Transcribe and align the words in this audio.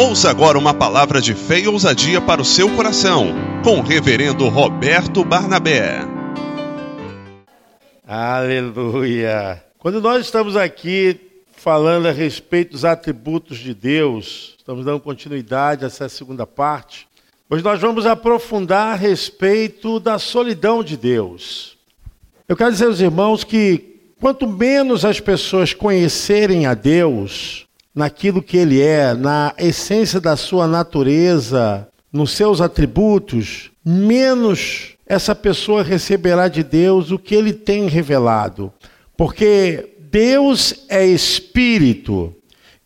Ouça 0.00 0.30
agora 0.30 0.56
uma 0.56 0.72
palavra 0.72 1.20
de 1.20 1.34
fé 1.34 1.58
e 1.58 1.66
ousadia 1.66 2.20
para 2.20 2.40
o 2.40 2.44
seu 2.44 2.72
coração, 2.76 3.34
com 3.64 3.80
o 3.80 3.82
reverendo 3.82 4.48
Roberto 4.48 5.24
Barnabé. 5.24 6.02
Aleluia! 8.06 9.60
Quando 9.76 10.00
nós 10.00 10.24
estamos 10.24 10.54
aqui 10.56 11.20
falando 11.50 12.06
a 12.06 12.12
respeito 12.12 12.70
dos 12.70 12.84
atributos 12.84 13.58
de 13.58 13.74
Deus, 13.74 14.54
estamos 14.56 14.84
dando 14.84 15.00
continuidade 15.00 15.82
a 15.82 15.88
essa 15.88 16.08
segunda 16.08 16.46
parte, 16.46 17.08
hoje 17.50 17.64
nós 17.64 17.80
vamos 17.80 18.06
aprofundar 18.06 18.92
a 18.92 18.96
respeito 18.96 19.98
da 19.98 20.16
solidão 20.16 20.84
de 20.84 20.96
Deus. 20.96 21.76
Eu 22.46 22.56
quero 22.56 22.70
dizer 22.70 22.86
aos 22.86 23.00
irmãos 23.00 23.42
que 23.42 23.96
quanto 24.20 24.46
menos 24.46 25.04
as 25.04 25.18
pessoas 25.18 25.74
conhecerem 25.74 26.66
a 26.66 26.74
Deus, 26.74 27.66
naquilo 27.94 28.42
que 28.42 28.56
ele 28.56 28.80
é, 28.80 29.14
na 29.14 29.54
essência 29.58 30.20
da 30.20 30.36
sua 30.36 30.66
natureza, 30.66 31.88
nos 32.12 32.32
seus 32.32 32.60
atributos, 32.60 33.70
menos 33.84 34.94
essa 35.06 35.34
pessoa 35.34 35.82
receberá 35.82 36.48
de 36.48 36.62
Deus 36.62 37.10
o 37.10 37.18
que 37.18 37.34
ele 37.34 37.52
tem 37.52 37.86
revelado. 37.86 38.72
Porque 39.16 39.96
Deus 40.10 40.84
é 40.88 41.06
espírito 41.06 42.34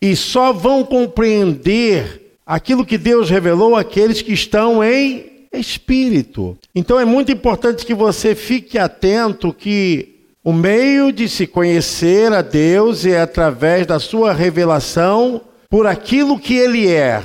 e 0.01 0.17
só 0.17 0.53
vão 0.53 0.85
compreender 0.85 2.37
aquilo 2.47 2.87
que 2.87 2.99
Deus 2.99 3.29
revelou 3.29 3.77
aqueles 3.77 4.23
que 4.23 4.33
estão 4.33 4.83
em 4.83 5.47
espírito. 5.53 6.57
Então 6.75 6.99
é 6.99 7.05
muito 7.05 7.31
importante 7.31 7.85
que 7.85 7.95
você 7.95 8.35
fique 8.35 8.79
atento 8.79 9.53
que 9.53 10.12
o 10.45 10.53
meio 10.53 11.13
de 11.13 11.29
se 11.29 11.47
conhecer 11.47 12.33
a 12.33 12.43
Deus 12.43 13.07
é 13.07 13.21
através 13.21 13.87
da 13.87 14.01
sua 14.01 14.33
revelação 14.33 15.41
por 15.71 15.87
aquilo 15.87 16.39
que 16.39 16.57
ele 16.57 16.89
é, 16.89 17.23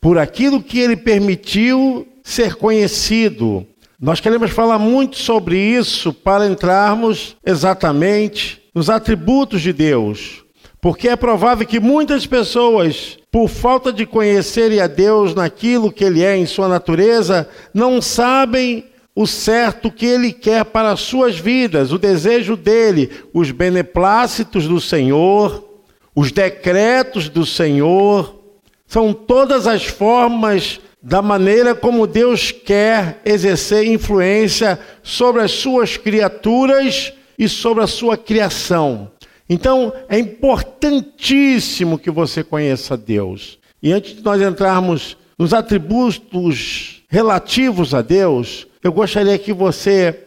por 0.00 0.16
aquilo 0.16 0.62
que 0.62 0.78
ele 0.78 0.96
permitiu 0.96 2.06
ser 2.22 2.54
conhecido. 2.54 3.66
Nós 4.00 4.20
queremos 4.20 4.52
falar 4.52 4.78
muito 4.78 5.16
sobre 5.16 5.58
isso 5.58 6.12
para 6.12 6.46
entrarmos 6.46 7.36
exatamente 7.44 8.62
nos 8.72 8.88
atributos 8.88 9.60
de 9.60 9.72
Deus. 9.72 10.44
Porque 10.80 11.08
é 11.08 11.16
provável 11.16 11.66
que 11.66 11.78
muitas 11.78 12.26
pessoas, 12.26 13.18
por 13.30 13.48
falta 13.48 13.92
de 13.92 14.06
conhecerem 14.06 14.80
a 14.80 14.86
Deus 14.86 15.34
naquilo 15.34 15.92
que 15.92 16.04
Ele 16.04 16.24
é 16.24 16.36
em 16.36 16.46
sua 16.46 16.68
natureza, 16.68 17.48
não 17.72 18.00
sabem 18.00 18.84
o 19.14 19.26
certo 19.26 19.90
que 19.90 20.06
ele 20.06 20.32
quer 20.32 20.64
para 20.64 20.92
as 20.92 21.00
suas 21.00 21.38
vidas, 21.38 21.92
o 21.92 21.98
desejo 21.98 22.56
dele, 22.56 23.10
os 23.32 23.50
beneplácitos 23.50 24.66
do 24.66 24.80
Senhor, 24.80 25.68
os 26.14 26.32
decretos 26.32 27.28
do 27.28 27.44
Senhor, 27.44 28.40
são 28.86 29.12
todas 29.12 29.66
as 29.66 29.84
formas 29.84 30.80
da 31.02 31.20
maneira 31.20 31.74
como 31.74 32.06
Deus 32.06 32.52
quer 32.52 33.20
exercer 33.24 33.86
influência 33.86 34.78
sobre 35.02 35.42
as 35.42 35.50
suas 35.50 35.96
criaturas 35.96 37.12
e 37.38 37.48
sobre 37.48 37.82
a 37.82 37.88
sua 37.88 38.16
criação. 38.16 39.10
Então, 39.48 39.92
é 40.08 40.18
importantíssimo 40.18 41.98
que 41.98 42.10
você 42.10 42.44
conheça 42.44 42.96
Deus. 42.96 43.58
E 43.82 43.92
antes 43.92 44.14
de 44.14 44.22
nós 44.22 44.40
entrarmos 44.40 45.16
nos 45.36 45.52
atributos 45.52 47.01
relativos 47.12 47.92
a 47.92 48.00
Deus, 48.00 48.66
eu 48.82 48.90
gostaria 48.90 49.38
que 49.38 49.52
você 49.52 50.18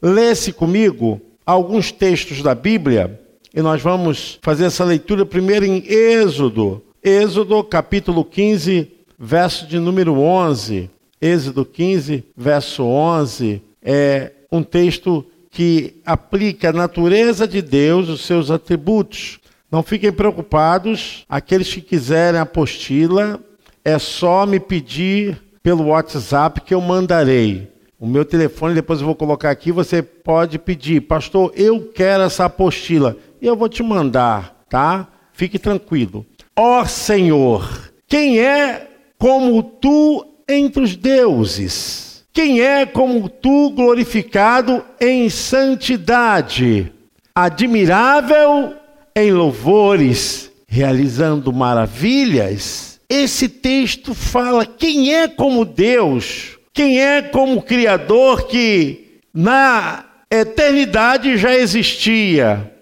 lesse 0.00 0.52
comigo 0.52 1.20
alguns 1.44 1.90
textos 1.90 2.44
da 2.44 2.54
Bíblia 2.54 3.20
e 3.52 3.60
nós 3.60 3.82
vamos 3.82 4.38
fazer 4.40 4.66
essa 4.66 4.84
leitura 4.84 5.26
primeiro 5.26 5.64
em 5.64 5.82
Êxodo. 5.84 6.80
Êxodo 7.02 7.64
capítulo 7.64 8.24
15, 8.24 8.88
verso 9.18 9.66
de 9.66 9.80
número 9.80 10.20
11. 10.20 10.88
Êxodo 11.20 11.64
15, 11.64 12.22
verso 12.36 12.84
11 12.84 13.60
é 13.82 14.30
um 14.52 14.62
texto 14.62 15.26
que 15.50 15.96
aplica 16.06 16.68
a 16.68 16.72
natureza 16.72 17.48
de 17.48 17.60
Deus, 17.60 18.08
os 18.08 18.24
seus 18.24 18.48
atributos. 18.48 19.40
Não 19.72 19.82
fiquem 19.82 20.12
preocupados, 20.12 21.24
aqueles 21.28 21.74
que 21.74 21.80
quiserem 21.80 22.38
apostila, 22.38 23.40
é 23.84 23.98
só 23.98 24.46
me 24.46 24.60
pedir 24.60 25.47
pelo 25.68 25.88
WhatsApp 25.88 26.62
que 26.62 26.72
eu 26.72 26.80
mandarei. 26.80 27.70
O 28.00 28.06
meu 28.06 28.24
telefone, 28.24 28.74
depois 28.74 29.00
eu 29.00 29.04
vou 29.04 29.14
colocar 29.14 29.50
aqui, 29.50 29.70
você 29.70 30.00
pode 30.00 30.58
pedir, 30.58 31.02
pastor, 31.02 31.52
eu 31.54 31.92
quero 31.94 32.22
essa 32.22 32.46
apostila. 32.46 33.14
E 33.38 33.46
eu 33.46 33.54
vou 33.54 33.68
te 33.68 33.82
mandar, 33.82 34.64
tá? 34.70 35.06
Fique 35.34 35.58
tranquilo. 35.58 36.24
Ó 36.56 36.86
Senhor, 36.86 37.92
quem 38.06 38.40
é 38.40 38.88
como 39.18 39.62
tu 39.62 40.24
entre 40.48 40.82
os 40.82 40.96
deuses? 40.96 42.24
Quem 42.32 42.62
é 42.62 42.86
como 42.86 43.28
tu 43.28 43.68
glorificado 43.68 44.82
em 44.98 45.28
santidade, 45.28 46.90
admirável 47.34 48.72
em 49.14 49.32
louvores, 49.32 50.50
realizando 50.66 51.52
maravilhas? 51.52 52.87
Esse 53.08 53.48
texto 53.48 54.14
fala 54.14 54.66
quem 54.66 55.14
é 55.14 55.28
como 55.28 55.64
Deus 55.64 56.58
quem 56.78 57.00
é 57.00 57.22
como 57.22 57.60
Criador 57.60 58.46
que 58.46 59.18
na 59.34 60.04
eternidade 60.30 61.36
já 61.36 61.52
existia. 61.52 62.72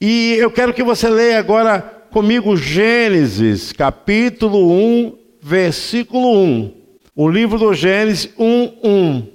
E 0.00 0.34
eu 0.40 0.50
quero 0.50 0.74
que 0.74 0.82
você 0.82 1.08
leia 1.08 1.38
agora 1.38 1.78
comigo 2.10 2.56
Gênesis, 2.56 3.70
capítulo 3.70 4.72
1, 4.72 5.16
versículo 5.40 6.42
1. 6.42 6.74
O 7.14 7.28
livro 7.28 7.56
do 7.56 7.72
Gênesis 7.72 8.28
1, 8.36 8.78
1. 8.82 9.28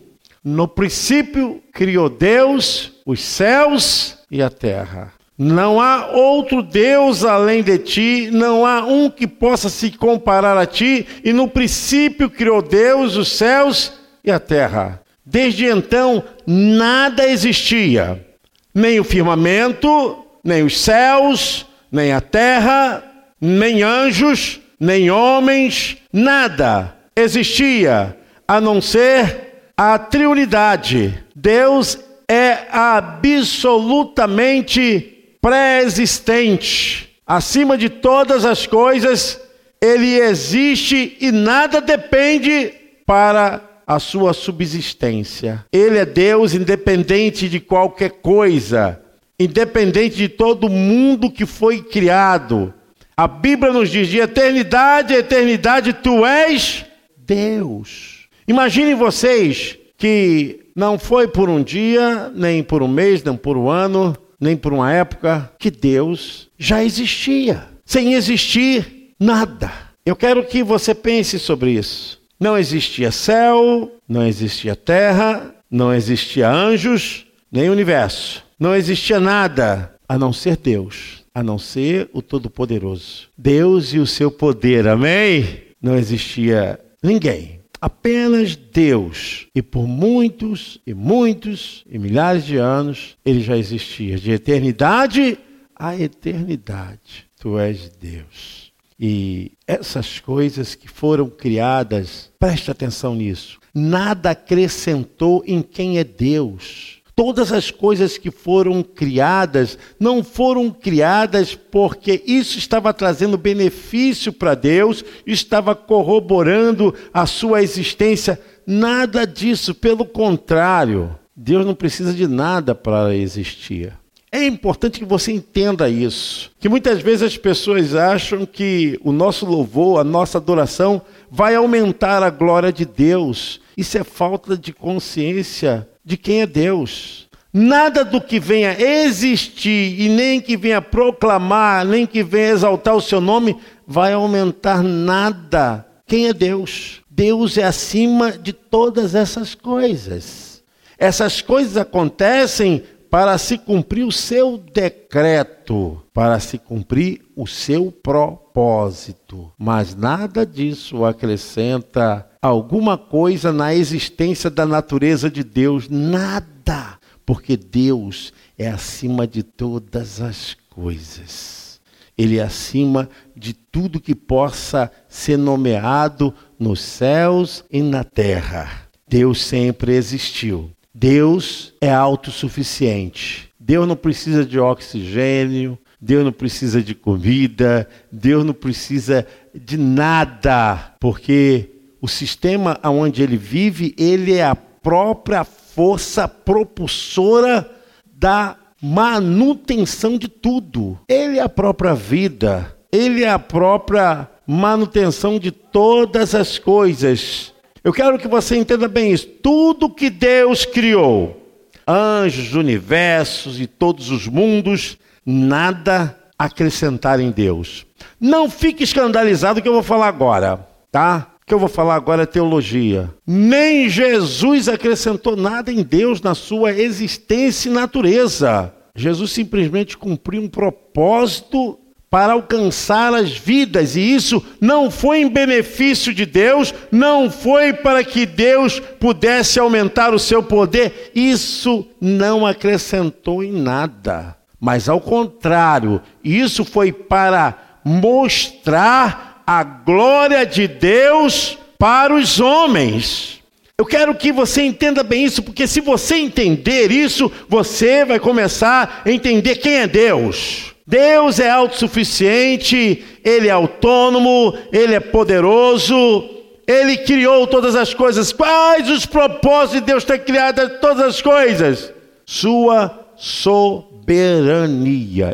No 0.43 0.67
princípio 0.67 1.63
criou 1.71 2.09
Deus 2.09 2.91
os 3.05 3.21
céus 3.21 4.17
e 4.29 4.41
a 4.41 4.49
terra. 4.49 5.13
Não 5.43 5.81
há 5.81 6.11
outro 6.11 6.61
Deus 6.61 7.25
além 7.25 7.63
de 7.63 7.79
ti, 7.79 8.29
não 8.31 8.63
há 8.63 8.85
um 8.85 9.09
que 9.09 9.25
possa 9.25 9.69
se 9.69 9.89
comparar 9.89 10.55
a 10.55 10.67
ti, 10.67 11.07
e 11.23 11.33
no 11.33 11.47
princípio 11.47 12.29
criou 12.29 12.61
Deus 12.61 13.15
os 13.15 13.29
céus 13.29 13.91
e 14.23 14.29
a 14.29 14.39
terra. 14.39 15.01
Desde 15.25 15.65
então, 15.65 16.23
nada 16.45 17.27
existia, 17.27 18.23
nem 18.71 18.99
o 18.99 19.03
firmamento, 19.03 20.23
nem 20.43 20.61
os 20.61 20.79
céus, 20.79 21.65
nem 21.91 22.13
a 22.13 22.21
terra, 22.21 23.03
nem 23.41 23.81
anjos, 23.81 24.59
nem 24.79 25.09
homens, 25.09 25.97
nada 26.13 26.95
existia 27.15 28.15
a 28.47 28.61
não 28.61 28.79
ser 28.79 29.63
a 29.75 29.97
triunidade. 29.97 31.17
Deus 31.35 31.97
é 32.27 32.59
absolutamente 32.71 35.10
pré-existente. 35.41 37.09
Acima 37.25 37.77
de 37.77 37.89
todas 37.89 38.45
as 38.45 38.67
coisas, 38.67 39.39
ele 39.81 40.19
existe 40.19 41.17
e 41.19 41.31
nada 41.31 41.81
depende 41.81 42.73
para 43.05 43.61
a 43.87 43.99
sua 43.99 44.31
subsistência. 44.31 45.65
Ele 45.71 45.97
é 45.97 46.05
Deus 46.05 46.53
independente 46.53 47.49
de 47.49 47.59
qualquer 47.59 48.11
coisa, 48.21 49.01
independente 49.39 50.15
de 50.15 50.29
todo 50.29 50.69
mundo 50.69 51.31
que 51.31 51.45
foi 51.45 51.81
criado. 51.81 52.73
A 53.17 53.27
Bíblia 53.27 53.73
nos 53.73 53.89
diz: 53.89 54.07
de 54.07 54.19
eternidade 54.19 55.13
eternidade, 55.13 55.93
tu 55.93 56.25
és 56.25 56.85
Deus. 57.17 58.27
Imaginem 58.47 58.95
vocês 58.95 59.77
que 59.97 60.61
não 60.75 60.97
foi 60.97 61.27
por 61.27 61.49
um 61.49 61.61
dia, 61.61 62.31
nem 62.33 62.63
por 62.63 62.81
um 62.81 62.87
mês, 62.87 63.23
nem 63.23 63.35
por 63.35 63.57
um 63.57 63.69
ano, 63.69 64.15
nem 64.41 64.57
por 64.57 64.73
uma 64.73 64.91
época, 64.91 65.51
que 65.59 65.69
Deus 65.69 66.49
já 66.57 66.83
existia. 66.83 67.67
Sem 67.85 68.15
existir 68.15 69.13
nada. 69.19 69.71
Eu 70.03 70.15
quero 70.15 70.43
que 70.43 70.63
você 70.63 70.95
pense 70.95 71.37
sobre 71.37 71.71
isso. 71.71 72.19
Não 72.39 72.57
existia 72.57 73.11
céu, 73.11 73.91
não 74.09 74.25
existia 74.25 74.75
terra, 74.75 75.53
não 75.69 75.93
existia 75.93 76.49
anjos, 76.49 77.27
nem 77.51 77.69
universo. 77.69 78.43
Não 78.59 78.75
existia 78.75 79.19
nada 79.19 79.93
a 80.09 80.17
não 80.17 80.33
ser 80.33 80.57
Deus, 80.57 81.23
a 81.33 81.43
não 81.43 81.59
ser 81.59 82.09
o 82.11 82.21
Todo-Poderoso. 82.21 83.27
Deus 83.37 83.93
e 83.93 83.99
o 83.99 84.07
seu 84.07 84.31
poder, 84.31 84.87
amém? 84.87 85.61
Não 85.81 85.95
existia 85.95 86.79
ninguém, 87.01 87.60
apenas 87.81 88.55
Deus. 88.55 89.47
E 89.55 89.61
por 89.61 89.87
muitos 89.87 90.79
e 90.85 90.93
muitos 90.93 91.83
e 91.89 91.97
milhares 91.97 92.45
de 92.45 92.57
anos 92.57 93.17
ele 93.25 93.41
já 93.41 93.57
existia, 93.57 94.17
de 94.17 94.31
eternidade 94.31 95.39
a 95.75 95.97
eternidade. 95.97 97.25
Tu 97.39 97.57
és 97.57 97.89
Deus. 97.89 98.71
E 98.99 99.53
essas 99.65 100.19
coisas 100.19 100.75
que 100.75 100.87
foram 100.87 101.27
criadas, 101.27 102.31
preste 102.37 102.69
atenção 102.69 103.15
nisso, 103.15 103.59
nada 103.73 104.29
acrescentou 104.29 105.43
em 105.47 105.63
quem 105.63 105.97
é 105.97 106.03
Deus. 106.03 107.00
Todas 107.15 107.51
as 107.51 107.69
coisas 107.69 108.17
que 108.17 108.31
foram 108.31 108.81
criadas 108.81 109.77
não 109.99 110.23
foram 110.23 110.69
criadas 110.69 111.55
porque 111.55 112.23
isso 112.25 112.57
estava 112.57 112.93
trazendo 112.93 113.37
benefício 113.37 114.31
para 114.31 114.55
Deus, 114.55 115.03
estava 115.25 115.75
corroborando 115.75 116.93
a 117.13 117.25
sua 117.25 117.61
existência. 117.61 118.39
Nada 118.65 119.27
disso, 119.27 119.75
pelo 119.75 120.05
contrário, 120.05 121.13
Deus 121.35 121.65
não 121.65 121.75
precisa 121.75 122.13
de 122.13 122.27
nada 122.27 122.73
para 122.73 123.13
existir. 123.15 123.93
É 124.31 124.45
importante 124.45 124.97
que 124.97 125.05
você 125.05 125.33
entenda 125.33 125.89
isso. 125.89 126.51
Que 126.57 126.69
muitas 126.69 127.01
vezes 127.01 127.23
as 127.23 127.37
pessoas 127.37 127.93
acham 127.93 128.45
que 128.45 128.97
o 129.03 129.11
nosso 129.11 129.45
louvor, 129.45 129.99
a 129.99 130.05
nossa 130.05 130.37
adoração, 130.37 131.01
vai 131.29 131.53
aumentar 131.55 132.23
a 132.23 132.29
glória 132.29 132.71
de 132.71 132.85
Deus. 132.85 133.59
Isso 133.75 133.97
é 133.97 134.03
falta 134.05 134.57
de 134.57 134.71
consciência 134.71 135.85
de 136.03 136.17
quem 136.17 136.41
é 136.41 136.45
Deus. 136.45 137.29
Nada 137.53 138.05
do 138.05 138.21
que 138.21 138.39
venha 138.39 138.79
existir 138.79 139.99
e 139.99 140.07
nem 140.07 140.39
que 140.39 140.55
venha 140.55 140.81
proclamar, 140.81 141.85
nem 141.85 142.05
que 142.05 142.23
venha 142.23 142.49
exaltar 142.49 142.95
o 142.95 143.01
seu 143.01 143.19
nome, 143.19 143.57
vai 143.85 144.13
aumentar 144.13 144.81
nada. 144.81 145.85
Quem 146.07 146.27
é 146.27 146.33
Deus? 146.33 147.01
Deus 147.09 147.57
é 147.57 147.63
acima 147.63 148.31
de 148.31 148.53
todas 148.53 149.15
essas 149.15 149.53
coisas. 149.53 150.63
Essas 150.97 151.41
coisas 151.41 151.75
acontecem 151.75 152.83
para 153.09 153.37
se 153.37 153.57
cumprir 153.57 154.05
o 154.05 154.11
seu 154.11 154.57
decreto, 154.57 156.01
para 156.13 156.39
se 156.39 156.57
cumprir 156.57 157.21
o 157.35 157.45
seu 157.45 157.91
propósito. 157.91 159.51
Mas 159.57 159.93
nada 159.93 160.45
disso 160.45 161.03
acrescenta 161.03 162.25
alguma 162.41 162.97
coisa 162.97 163.53
na 163.53 163.73
existência 163.73 164.49
da 164.49 164.65
natureza 164.65 165.29
de 165.29 165.43
Deus, 165.43 165.87
nada, 165.87 166.97
porque 167.25 167.55
Deus 167.55 168.33
é 168.57 168.67
acima 168.67 169.27
de 169.27 169.43
todas 169.43 170.19
as 170.19 170.57
coisas. 170.69 171.79
Ele 172.17 172.39
é 172.39 172.43
acima 172.43 173.09
de 173.35 173.53
tudo 173.53 173.99
que 173.99 174.15
possa 174.15 174.91
ser 175.07 175.37
nomeado 175.37 176.33
nos 176.59 176.81
céus 176.81 177.63
e 177.71 177.81
na 177.81 178.03
terra. 178.03 178.69
Deus 179.07 179.41
sempre 179.41 179.93
existiu. 179.95 180.71
Deus 180.93 181.73
é 181.79 181.91
autossuficiente. 181.91 183.49
Deus 183.59 183.87
não 183.87 183.95
precisa 183.95 184.43
de 184.45 184.59
oxigênio, 184.59 185.77
Deus 185.99 186.25
não 186.25 186.31
precisa 186.31 186.81
de 186.81 186.95
comida, 186.95 187.87
Deus 188.11 188.43
não 188.43 188.53
precisa 188.53 189.25
de 189.53 189.77
nada, 189.77 190.95
porque 190.99 191.70
o 192.01 192.07
sistema 192.07 192.79
onde 192.83 193.21
ele 193.21 193.37
vive, 193.37 193.93
ele 193.97 194.33
é 194.33 194.43
a 194.43 194.55
própria 194.55 195.43
força 195.43 196.27
propulsora 196.27 197.69
da 198.11 198.57
manutenção 198.81 200.17
de 200.17 200.27
tudo. 200.27 200.99
Ele 201.07 201.37
é 201.37 201.41
a 201.41 201.49
própria 201.49 201.93
vida, 201.93 202.75
ele 202.91 203.23
é 203.23 203.29
a 203.29 203.37
própria 203.37 204.27
manutenção 204.47 205.37
de 205.37 205.51
todas 205.51 206.33
as 206.33 206.57
coisas. 206.57 207.53
Eu 207.83 207.93
quero 207.93 208.17
que 208.17 208.27
você 208.27 208.57
entenda 208.57 208.87
bem 208.87 209.11
isso. 209.11 209.27
Tudo 209.27 209.89
que 209.89 210.09
Deus 210.09 210.65
criou, 210.65 211.39
anjos, 211.87 212.53
universos 212.53 213.59
e 213.59 213.67
todos 213.67 214.09
os 214.09 214.27
mundos, 214.27 214.97
nada 215.25 216.17
acrescentar 216.37 217.19
em 217.19 217.29
Deus. 217.29 217.85
Não 218.19 218.49
fique 218.49 218.83
escandalizado 218.83 219.61
que 219.61 219.67
eu 219.67 219.73
vou 219.73 219.83
falar 219.83 220.07
agora, 220.07 220.67
tá? 220.91 221.27
Que 221.51 221.55
eu 221.55 221.59
vou 221.59 221.67
falar 221.67 221.95
agora 221.95 222.23
é 222.23 222.25
teologia. 222.25 223.13
Nem 223.27 223.89
Jesus 223.89 224.69
acrescentou 224.69 225.35
nada 225.35 225.69
em 225.69 225.83
Deus 225.83 226.21
na 226.21 226.33
sua 226.33 226.71
existência 226.71 227.67
e 227.67 227.73
natureza. 227.73 228.73
Jesus 228.95 229.31
simplesmente 229.31 229.97
cumpriu 229.97 230.43
um 230.43 230.47
propósito 230.47 231.77
para 232.09 232.31
alcançar 232.31 233.13
as 233.13 233.31
vidas, 233.37 233.97
e 233.97 233.99
isso 233.99 234.41
não 234.61 234.89
foi 234.89 235.19
em 235.19 235.27
benefício 235.27 236.13
de 236.13 236.25
Deus, 236.25 236.73
não 236.89 237.29
foi 237.29 237.73
para 237.73 238.01
que 238.01 238.25
Deus 238.25 238.79
pudesse 238.79 239.59
aumentar 239.59 240.13
o 240.13 240.19
seu 240.19 240.41
poder, 240.41 241.11
isso 241.13 241.85
não 241.99 242.47
acrescentou 242.47 243.43
em 243.43 243.51
nada, 243.51 244.37
mas 244.57 244.87
ao 244.87 245.01
contrário, 245.01 246.01
isso 246.23 246.63
foi 246.63 246.93
para 246.93 247.81
mostrar 247.83 249.30
a 249.53 249.63
glória 249.63 250.45
de 250.45 250.65
Deus 250.65 251.57
para 251.77 252.13
os 252.13 252.39
homens. 252.39 253.41
Eu 253.77 253.85
quero 253.85 254.15
que 254.15 254.31
você 254.31 254.61
entenda 254.61 255.03
bem 255.03 255.25
isso, 255.25 255.43
porque 255.43 255.67
se 255.67 255.81
você 255.81 256.15
entender 256.15 256.89
isso, 256.89 257.29
você 257.49 258.05
vai 258.05 258.17
começar 258.17 259.01
a 259.03 259.11
entender 259.11 259.57
quem 259.57 259.73
é 259.73 259.87
Deus. 259.87 260.73
Deus 260.87 261.37
é 261.37 261.49
autossuficiente, 261.49 263.03
Ele 263.25 263.49
é 263.49 263.51
autônomo, 263.51 264.57
Ele 264.71 264.93
é 264.93 265.01
poderoso, 265.01 266.29
Ele 266.65 266.95
criou 266.99 267.45
todas 267.45 267.75
as 267.75 267.93
coisas. 267.93 268.31
Quais 268.31 268.89
os 268.89 269.05
propósitos 269.05 269.81
de 269.81 269.85
Deus 269.85 270.05
ter 270.05 270.19
criado 270.19 270.79
todas 270.79 271.03
as 271.05 271.21
coisas? 271.21 271.91
Sua 272.25 273.05
soberania. 273.17 274.15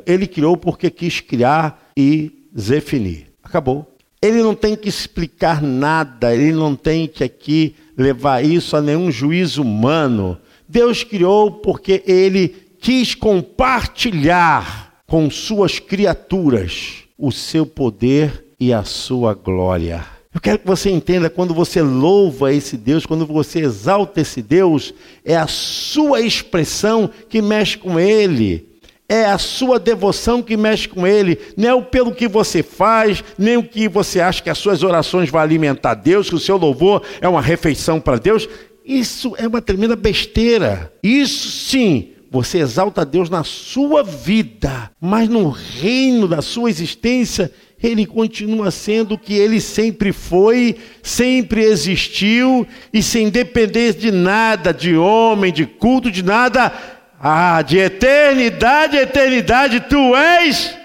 Ele 0.08 0.26
criou 0.26 0.58
porque 0.58 0.90
quis 0.90 1.20
criar 1.20 1.92
e 1.96 2.32
definir. 2.52 3.28
Acabou. 3.44 3.97
Ele 4.22 4.42
não 4.42 4.56
tem 4.56 4.76
que 4.76 4.90
explicar 4.90 5.62
nada, 5.62 6.34
ele 6.34 6.52
não 6.52 6.76
tem 6.76 7.08
que 7.08 7.24
aqui 7.24 7.76
levar 7.96 8.44
isso 8.44 8.76
a 8.76 8.82
nenhum 8.82 9.12
juízo 9.12 9.62
humano. 9.62 10.38
Deus 10.68 11.04
criou 11.04 11.52
porque 11.52 12.04
ele 12.06 12.56
quis 12.80 13.14
compartilhar 13.14 15.02
com 15.06 15.30
suas 15.30 15.80
criaturas 15.80 17.04
o 17.18 17.32
seu 17.32 17.66
poder 17.66 18.46
e 18.60 18.74
a 18.74 18.84
sua 18.84 19.34
glória. 19.34 20.06
Eu 20.34 20.42
quero 20.42 20.60
que 20.60 20.68
você 20.68 20.92
entenda, 20.92 21.30
quando 21.30 21.54
você 21.54 21.82
louva 21.82 22.54
esse 22.54 22.78
Deus, 22.78 23.06
quando 23.06 23.26
você 23.26 23.60
exalta 23.62 24.22
esse 24.22 24.42
Deus, 24.42 24.94
é 25.26 25.36
a 25.36 25.48
sua 25.48 26.22
expressão 26.22 27.10
que 27.28 27.42
mexe 27.42 27.78
com 27.78 28.00
Ele. 28.00 28.67
É 29.10 29.26
a 29.26 29.38
sua 29.38 29.80
devoção 29.80 30.42
que 30.42 30.58
mexe 30.58 30.88
com 30.88 31.08
Ele, 31.08 31.40
não 31.56 31.70
é 31.70 31.74
o 31.74 31.82
pelo 31.82 32.14
que 32.14 32.28
você 32.28 32.62
faz, 32.62 33.24
nem 33.38 33.56
o 33.56 33.64
que 33.64 33.88
você 33.88 34.20
acha 34.20 34.44
que 34.44 34.50
as 34.50 34.58
suas 34.58 34.84
orações 34.84 35.30
vão 35.30 35.40
alimentar 35.40 35.94
Deus, 35.94 36.30
que 36.30 36.36
o 36.36 36.40
seu 36.40 36.58
louvor 36.58 37.02
é 37.22 37.28
uma 37.28 37.42
refeição 37.42 38.02
para 38.02 38.18
Deus. 38.18 38.50
Isso 38.86 39.34
é 39.38 39.48
uma 39.48 39.62
tremenda 39.62 39.96
besteira. 39.96 40.92
Isso 41.02 41.50
sim 41.50 42.14
você 42.30 42.60
exalta 42.60 43.06
Deus 43.06 43.30
na 43.30 43.44
sua 43.44 44.04
vida, 44.04 44.92
mas 45.00 45.30
no 45.30 45.50
reino 45.50 46.28
da 46.28 46.42
sua 46.42 46.70
existência, 46.70 47.52
ele 47.82 48.06
continua 48.06 48.72
sendo 48.72 49.14
o 49.14 49.18
que 49.18 49.34
ele 49.34 49.62
sempre 49.62 50.12
foi, 50.12 50.76
sempre 51.02 51.64
existiu, 51.64 52.68
e 52.92 53.02
sem 53.02 53.30
depender 53.30 53.94
de 53.94 54.12
nada, 54.12 54.74
de 54.74 54.96
homem, 54.96 55.54
de 55.54 55.66
culto, 55.66 56.12
de 56.12 56.24
nada, 56.24 56.74
ah, 57.20 57.62
de 57.62 57.78
eternidade 57.78 58.98
eternidade, 58.98 59.80
tu 59.82 60.16
és. 60.16 60.78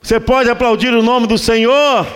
Você 0.00 0.18
pode 0.18 0.50
aplaudir 0.50 0.92
o 0.92 1.02
nome 1.02 1.26
do 1.26 1.38
Senhor? 1.38 2.06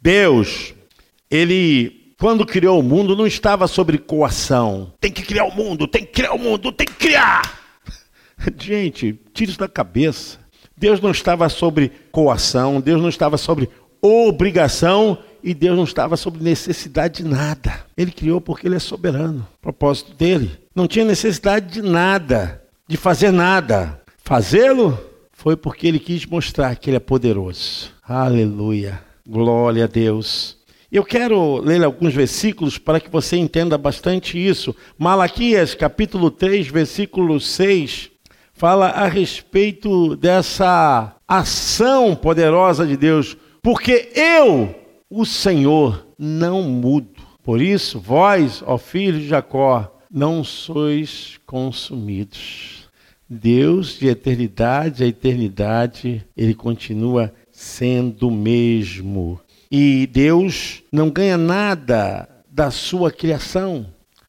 Deus, 0.00 0.74
Ele 1.30 2.14
quando 2.18 2.46
criou 2.46 2.80
o 2.80 2.82
mundo, 2.82 3.14
não 3.14 3.26
estava 3.26 3.66
sobre 3.66 3.98
coação. 3.98 4.92
Tem 5.00 5.12
que 5.12 5.22
criar 5.22 5.44
o 5.44 5.54
mundo, 5.54 5.86
tem 5.86 6.04
que 6.04 6.12
criar 6.12 6.32
o 6.32 6.38
mundo, 6.38 6.72
tem 6.72 6.86
que 6.86 6.94
criar. 6.94 7.60
Gente, 8.58 9.18
tire 9.34 9.50
isso 9.50 9.58
da 9.58 9.68
cabeça. 9.68 10.38
Deus 10.76 11.00
não 11.00 11.10
estava 11.10 11.48
sobre 11.48 11.92
coação, 12.10 12.80
Deus 12.80 13.02
não 13.02 13.08
estava 13.08 13.36
sobre 13.36 13.68
obrigação 14.00 15.18
e 15.46 15.54
Deus 15.54 15.76
não 15.76 15.84
estava 15.84 16.16
sobre 16.16 16.42
necessidade 16.42 17.22
de 17.22 17.28
nada. 17.28 17.86
Ele 17.96 18.10
criou 18.10 18.40
porque 18.40 18.66
ele 18.66 18.74
é 18.74 18.80
soberano. 18.80 19.46
Propósito 19.62 20.12
dele. 20.12 20.50
Não 20.74 20.88
tinha 20.88 21.04
necessidade 21.04 21.72
de 21.74 21.82
nada, 21.82 22.60
de 22.88 22.96
fazer 22.96 23.30
nada. 23.30 24.02
Fazê-lo 24.24 24.98
foi 25.32 25.56
porque 25.56 25.86
ele 25.86 26.00
quis 26.00 26.26
mostrar 26.26 26.74
que 26.74 26.90
ele 26.90 26.96
é 26.96 27.00
poderoso. 27.00 27.92
Aleluia. 28.02 29.00
Glória 29.24 29.84
a 29.84 29.86
Deus. 29.86 30.56
Eu 30.90 31.04
quero 31.04 31.58
ler 31.58 31.84
alguns 31.84 32.12
versículos 32.12 32.76
para 32.76 32.98
que 32.98 33.08
você 33.08 33.36
entenda 33.36 33.78
bastante 33.78 34.36
isso. 34.36 34.74
Malaquias, 34.98 35.76
capítulo 35.76 36.28
3, 36.28 36.66
versículo 36.66 37.38
6, 37.38 38.10
fala 38.52 38.88
a 38.88 39.06
respeito 39.06 40.16
dessa 40.16 41.14
ação 41.28 42.16
poderosa 42.16 42.84
de 42.84 42.96
Deus. 42.96 43.36
Porque 43.62 44.10
eu, 44.12 44.74
o 45.16 45.24
Senhor, 45.24 46.06
não 46.18 46.62
mudo. 46.62 47.22
Por 47.42 47.62
isso, 47.62 47.98
vós, 47.98 48.62
ó 48.66 48.76
filhos 48.76 49.22
de 49.22 49.28
Jacó, 49.28 49.98
não 50.10 50.44
sois 50.44 51.40
consumidos. 51.46 52.90
Deus, 53.26 53.98
de 53.98 54.08
eternidade 54.08 55.02
a 55.02 55.06
eternidade, 55.06 56.22
ele 56.36 56.54
continua 56.54 57.32
sendo 57.50 58.28
o 58.28 58.30
mesmo. 58.30 59.40
E 59.70 60.06
Deus 60.06 60.82
não 60.92 61.08
ganha 61.08 61.38
nada 61.38 62.28
da 62.50 62.70
sua 62.70 63.10
criação. 63.10 63.86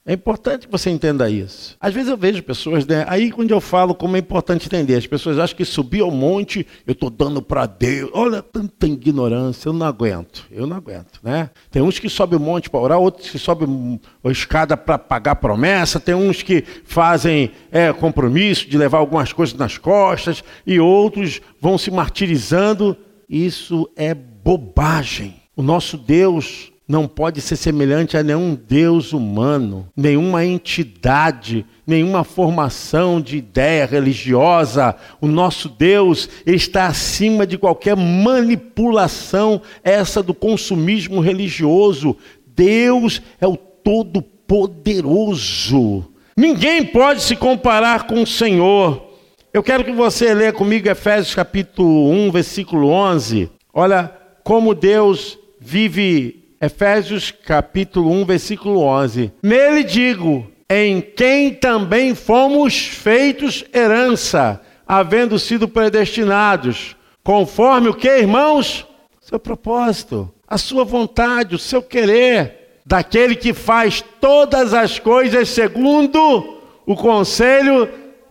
É 0.08 0.14
importante 0.14 0.68
que 0.68 0.72
você 0.72 0.90
entenda 0.90 1.30
isso. 1.30 1.76
Às 1.82 1.94
vezes 1.94 2.10
eu 2.10 2.16
vejo 2.16 2.42
pessoas, 2.42 2.86
né? 2.86 3.04
Aí 3.10 3.30
quando 3.30 3.52
eu 3.52 3.60
falo 3.60 3.94
como 3.94 4.16
é 4.16 4.20
importante 4.20 4.66
entender, 4.66 4.96
as 4.96 5.06
pessoas 5.06 5.38
acham 5.38 5.58
que 5.58 5.66
subir 5.66 6.00
ao 6.00 6.10
monte, 6.10 6.66
eu 6.88 6.94
estou 6.94 7.10
dando 7.10 7.42
para 7.42 7.66
Deus. 7.66 8.10
Olha, 8.14 8.42
tanta 8.42 8.88
ignorância, 8.88 9.68
eu 9.68 9.74
não 9.74 9.86
aguento. 9.86 10.48
Eu 10.50 10.66
não 10.66 10.78
aguento, 10.78 11.20
né? 11.22 11.50
Tem 11.70 11.82
uns 11.82 12.00
que 12.00 12.08
sobem 12.08 12.40
o 12.40 12.42
monte 12.42 12.70
para 12.70 12.80
orar, 12.80 13.00
outros 13.00 13.30
que 13.30 13.38
sobem 13.38 14.00
a 14.24 14.32
escada 14.32 14.78
para 14.78 14.98
pagar 14.98 15.36
promessa, 15.36 16.00
tem 16.00 16.16
uns 16.16 16.42
que 16.42 16.64
fazem 16.86 17.52
é, 17.70 17.92
compromisso 17.92 18.70
de 18.70 18.78
levar 18.78 19.00
algumas 19.00 19.34
coisas 19.34 19.58
nas 19.58 19.78
costas, 19.78 20.42
e 20.66 20.80
outros 20.80 21.42
vão 21.60 21.78
se 21.78 21.92
martirizando. 21.92 22.96
Isso 23.28 23.90
é 23.94 24.14
bobagem. 24.14 25.36
O 25.54 25.62
nosso 25.62 25.98
Deus 25.98 26.72
não 26.88 27.08
pode 27.08 27.42
ser 27.42 27.56
semelhante 27.58 28.16
a 28.16 28.22
nenhum 28.24 28.56
Deus 28.56 29.12
humano, 29.12 29.90
nenhuma 29.96 30.46
entidade, 30.46 31.66
nenhuma 31.86 32.24
formação 32.24 33.20
de 33.20 33.36
ideia 33.38 33.86
religiosa. 33.86 34.96
O 35.20 35.28
nosso 35.28 35.68
Deus 35.68 36.30
está 36.46 36.86
acima 36.86 37.46
de 37.46 37.58
qualquer 37.58 37.98
manipulação, 37.98 39.62
essa 39.84 40.24
do 40.24 40.34
consumismo 40.34 41.20
religioso. 41.20 42.16
Deus 42.56 43.22
é 43.42 43.48
o 43.48 43.58
Todo-Poderoso. 43.58 46.06
Ninguém 46.38 46.86
pode 46.86 47.22
se 47.22 47.36
comparar 47.36 48.08
com 48.08 48.22
o 48.22 48.28
Senhor. 48.28 49.06
Eu 49.54 49.62
quero 49.62 49.84
que 49.84 49.92
você 49.92 50.34
leia 50.34 50.54
comigo 50.54 50.88
Efésios 50.88 51.36
capítulo 51.36 52.10
1, 52.12 52.32
versículo 52.32 52.88
11. 52.88 53.52
Olha 53.74 54.10
como 54.44 54.74
Deus 54.74 55.38
vive 55.60 56.47
Efésios 56.60 57.32
capítulo 57.32 58.12
1, 58.12 58.26
versículo 58.26 58.82
11. 58.82 59.32
Nele 59.44 59.84
digo, 59.84 60.50
em 60.70 61.00
quem 61.00 61.54
também 61.54 62.16
fomos 62.16 62.78
feitos 62.78 63.64
herança, 63.74 64.60
havendo 64.88 65.38
sido 65.38 65.68
predestinados, 65.68 66.96
conforme 67.24 67.90
o 67.90 67.94
que, 67.94 68.10
irmãos? 68.10 68.88
Seu 69.22 69.40
propósito, 69.40 70.34
a 70.48 70.58
sua 70.58 70.84
vontade, 70.84 71.56
o 71.56 71.60
seu 71.60 71.82
querer, 71.82 72.80
daquele 72.86 73.36
que 73.36 73.54
faz 73.54 74.04
todas 74.20 74.74
as 74.74 74.98
coisas 74.98 75.50
segundo 75.50 76.58
o 76.86 76.96
conselho 76.96 77.88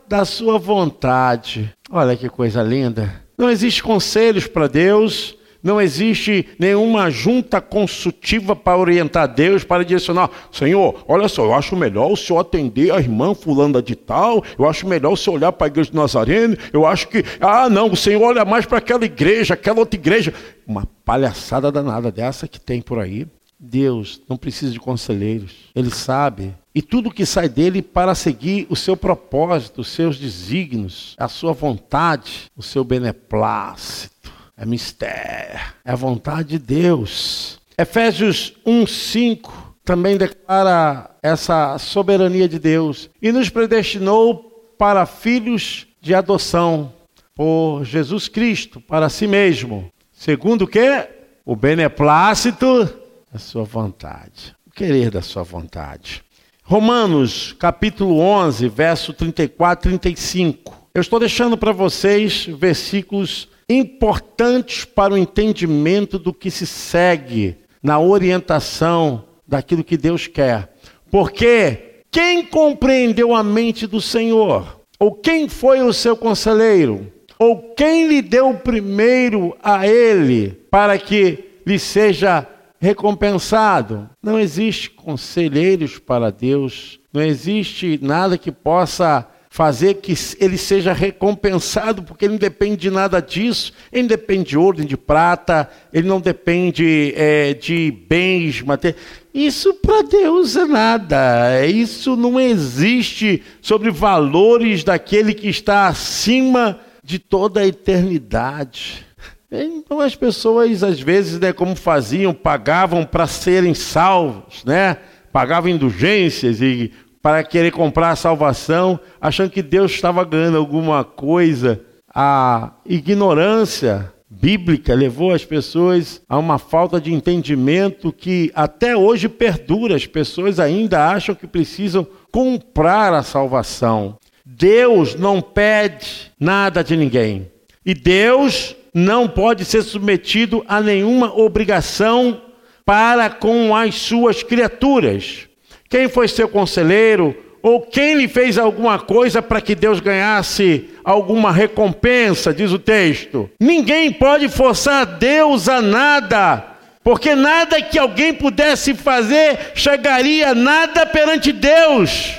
da 0.08 0.24
sua 0.24 0.58
vontade. 0.58 1.72
Olha 1.90 2.16
que 2.16 2.28
coisa 2.28 2.62
linda. 2.62 3.22
Não 3.36 3.50
existe 3.50 3.82
conselhos 3.82 4.46
para 4.46 4.66
Deus, 4.66 5.36
não 5.66 5.80
existe 5.80 6.48
nenhuma 6.60 7.10
junta 7.10 7.60
consultiva 7.60 8.54
para 8.54 8.78
orientar 8.78 9.26
Deus, 9.26 9.64
para 9.64 9.84
direcionar. 9.84 10.30
Senhor, 10.52 11.04
olha 11.08 11.26
só, 11.28 11.44
eu 11.44 11.52
acho 11.52 11.74
melhor 11.74 12.12
o 12.12 12.16
senhor 12.16 12.38
atender 12.38 12.92
a 12.92 13.00
irmã 13.00 13.34
fulana 13.34 13.82
de 13.82 13.96
tal, 13.96 14.44
eu 14.56 14.68
acho 14.68 14.86
melhor 14.86 15.12
o 15.12 15.16
senhor 15.16 15.36
olhar 15.36 15.50
para 15.50 15.66
a 15.66 15.68
igreja 15.68 15.90
de 15.90 15.96
Nazareno, 15.96 16.56
eu 16.72 16.86
acho 16.86 17.08
que, 17.08 17.24
ah, 17.40 17.68
não, 17.68 17.90
o 17.90 17.96
senhor 17.96 18.22
olha 18.22 18.44
mais 18.44 18.64
para 18.64 18.78
aquela 18.78 19.04
igreja, 19.04 19.54
aquela 19.54 19.80
outra 19.80 19.98
igreja. 19.98 20.32
Uma 20.64 20.86
palhaçada 21.04 21.72
danada 21.72 22.12
dessa 22.12 22.46
que 22.46 22.60
tem 22.60 22.80
por 22.80 23.00
aí. 23.00 23.26
Deus 23.58 24.20
não 24.28 24.36
precisa 24.36 24.70
de 24.70 24.78
conselheiros, 24.78 25.52
Ele 25.74 25.90
sabe. 25.90 26.54
E 26.74 26.82
tudo 26.82 27.10
que 27.10 27.24
sai 27.26 27.48
dele 27.48 27.80
para 27.82 28.14
seguir 28.14 28.66
o 28.68 28.76
seu 28.76 28.96
propósito, 28.96 29.80
os 29.80 29.88
seus 29.88 30.18
desígnios, 30.18 31.14
a 31.18 31.26
sua 31.26 31.52
vontade, 31.52 32.50
o 32.56 32.62
seu 32.62 32.84
beneplácito 32.84 34.16
é 34.56 34.64
mistério, 34.64 35.60
é 35.84 35.92
a 35.92 35.96
vontade 35.96 36.50
de 36.50 36.58
Deus. 36.58 37.60
Efésios 37.76 38.54
1:5 38.64 39.52
também 39.84 40.16
declara 40.16 41.10
essa 41.22 41.78
soberania 41.78 42.48
de 42.48 42.58
Deus 42.58 43.10
e 43.20 43.30
nos 43.30 43.50
predestinou 43.50 44.74
para 44.78 45.06
filhos 45.06 45.86
de 46.00 46.14
adoção 46.14 46.92
por 47.34 47.84
Jesus 47.84 48.28
Cristo 48.28 48.80
para 48.80 49.08
si 49.08 49.26
mesmo, 49.26 49.90
segundo 50.12 50.62
o 50.62 50.66
que? 50.66 51.06
O 51.44 51.54
beneplácito 51.54 52.88
da 53.30 53.38
sua 53.38 53.64
vontade, 53.64 54.56
o 54.66 54.70
querer 54.70 55.10
da 55.10 55.20
sua 55.22 55.42
vontade. 55.42 56.24
Romanos, 56.62 57.54
capítulo 57.58 58.18
11, 58.18 58.68
verso 58.68 59.12
34 59.12 59.88
e 59.88 59.98
35. 59.98 60.88
Eu 60.92 61.00
estou 61.00 61.20
deixando 61.20 61.56
para 61.56 61.70
vocês 61.70 62.46
versículos 62.46 63.48
importantes 63.68 64.84
para 64.84 65.14
o 65.14 65.18
entendimento 65.18 66.18
do 66.18 66.32
que 66.32 66.50
se 66.50 66.66
segue 66.66 67.56
na 67.82 67.98
orientação 67.98 69.24
daquilo 69.46 69.84
que 69.84 69.96
Deus 69.96 70.26
quer. 70.26 70.72
Porque 71.10 72.02
quem 72.10 72.44
compreendeu 72.44 73.34
a 73.34 73.42
mente 73.42 73.86
do 73.86 74.00
Senhor? 74.00 74.80
Ou 74.98 75.12
quem 75.12 75.48
foi 75.48 75.82
o 75.82 75.92
seu 75.92 76.16
conselheiro? 76.16 77.12
Ou 77.38 77.74
quem 77.74 78.08
lhe 78.08 78.22
deu 78.22 78.54
primeiro 78.54 79.56
a 79.62 79.86
ele 79.86 80.50
para 80.70 80.98
que 80.98 81.44
lhe 81.66 81.78
seja 81.78 82.46
recompensado? 82.80 84.08
Não 84.22 84.38
existe 84.40 84.90
conselheiros 84.90 85.98
para 85.98 86.30
Deus, 86.30 86.98
não 87.12 87.22
existe 87.22 87.98
nada 88.02 88.38
que 88.38 88.50
possa 88.50 89.28
fazer 89.56 89.94
que 89.94 90.12
ele 90.38 90.58
seja 90.58 90.92
recompensado, 90.92 92.02
porque 92.02 92.26
ele 92.26 92.32
não 92.32 92.38
depende 92.38 92.76
de 92.76 92.90
nada 92.90 93.22
disso, 93.22 93.72
ele 93.90 94.02
não 94.02 94.08
depende 94.08 94.50
de 94.50 94.58
ouro, 94.58 94.84
de 94.84 94.98
prata, 94.98 95.70
ele 95.90 96.06
não 96.06 96.20
depende 96.20 97.14
é, 97.16 97.54
de 97.54 97.90
bens 98.06 98.60
materiais. 98.60 99.00
Isso 99.32 99.72
para 99.72 100.02
Deus 100.02 100.56
é 100.56 100.66
nada, 100.66 101.66
isso 101.66 102.16
não 102.16 102.38
existe 102.38 103.42
sobre 103.62 103.90
valores 103.90 104.84
daquele 104.84 105.32
que 105.32 105.48
está 105.48 105.86
acima 105.86 106.78
de 107.02 107.18
toda 107.18 107.60
a 107.60 107.66
eternidade. 107.66 109.06
Então 109.50 110.00
as 110.00 110.14
pessoas 110.14 110.82
às 110.82 111.00
vezes, 111.00 111.40
né, 111.40 111.54
como 111.54 111.74
faziam, 111.74 112.34
pagavam 112.34 113.06
para 113.06 113.26
serem 113.26 113.72
salvos, 113.72 114.62
né? 114.66 114.98
Pagavam 115.32 115.70
indulgências 115.70 116.60
e 116.60 116.92
para 117.26 117.42
querer 117.42 117.72
comprar 117.72 118.10
a 118.10 118.14
salvação, 118.14 119.00
achando 119.20 119.50
que 119.50 119.60
Deus 119.60 119.90
estava 119.90 120.22
ganhando 120.24 120.58
alguma 120.58 121.02
coisa. 121.02 121.80
A 122.14 122.74
ignorância 122.86 124.12
bíblica 124.30 124.94
levou 124.94 125.32
as 125.32 125.44
pessoas 125.44 126.22
a 126.28 126.38
uma 126.38 126.56
falta 126.56 127.00
de 127.00 127.12
entendimento 127.12 128.12
que 128.12 128.52
até 128.54 128.96
hoje 128.96 129.28
perdura. 129.28 129.96
As 129.96 130.06
pessoas 130.06 130.60
ainda 130.60 131.04
acham 131.04 131.34
que 131.34 131.48
precisam 131.48 132.06
comprar 132.30 133.12
a 133.12 133.24
salvação. 133.24 134.16
Deus 134.44 135.16
não 135.16 135.42
pede 135.42 136.30
nada 136.38 136.84
de 136.84 136.96
ninguém. 136.96 137.50
E 137.84 137.92
Deus 137.92 138.76
não 138.94 139.26
pode 139.26 139.64
ser 139.64 139.82
submetido 139.82 140.64
a 140.68 140.80
nenhuma 140.80 141.36
obrigação 141.36 142.40
para 142.84 143.28
com 143.28 143.74
as 143.74 143.96
suas 143.96 144.44
criaturas. 144.44 145.48
Quem 145.88 146.08
foi 146.08 146.28
seu 146.28 146.48
conselheiro? 146.48 147.36
Ou 147.62 147.80
quem 147.80 148.14
lhe 148.14 148.28
fez 148.28 148.58
alguma 148.58 148.98
coisa 148.98 149.42
para 149.42 149.60
que 149.60 149.74
Deus 149.74 149.98
ganhasse 149.98 150.88
alguma 151.02 151.50
recompensa, 151.50 152.54
diz 152.54 152.70
o 152.70 152.78
texto. 152.78 153.50
Ninguém 153.58 154.12
pode 154.12 154.48
forçar 154.48 155.04
Deus 155.04 155.68
a 155.68 155.82
nada, 155.82 156.64
porque 157.02 157.34
nada 157.34 157.82
que 157.82 157.98
alguém 157.98 158.32
pudesse 158.32 158.94
fazer 158.94 159.72
chegaria 159.74 160.54
nada 160.54 161.04
perante 161.06 161.50
Deus. 161.52 162.36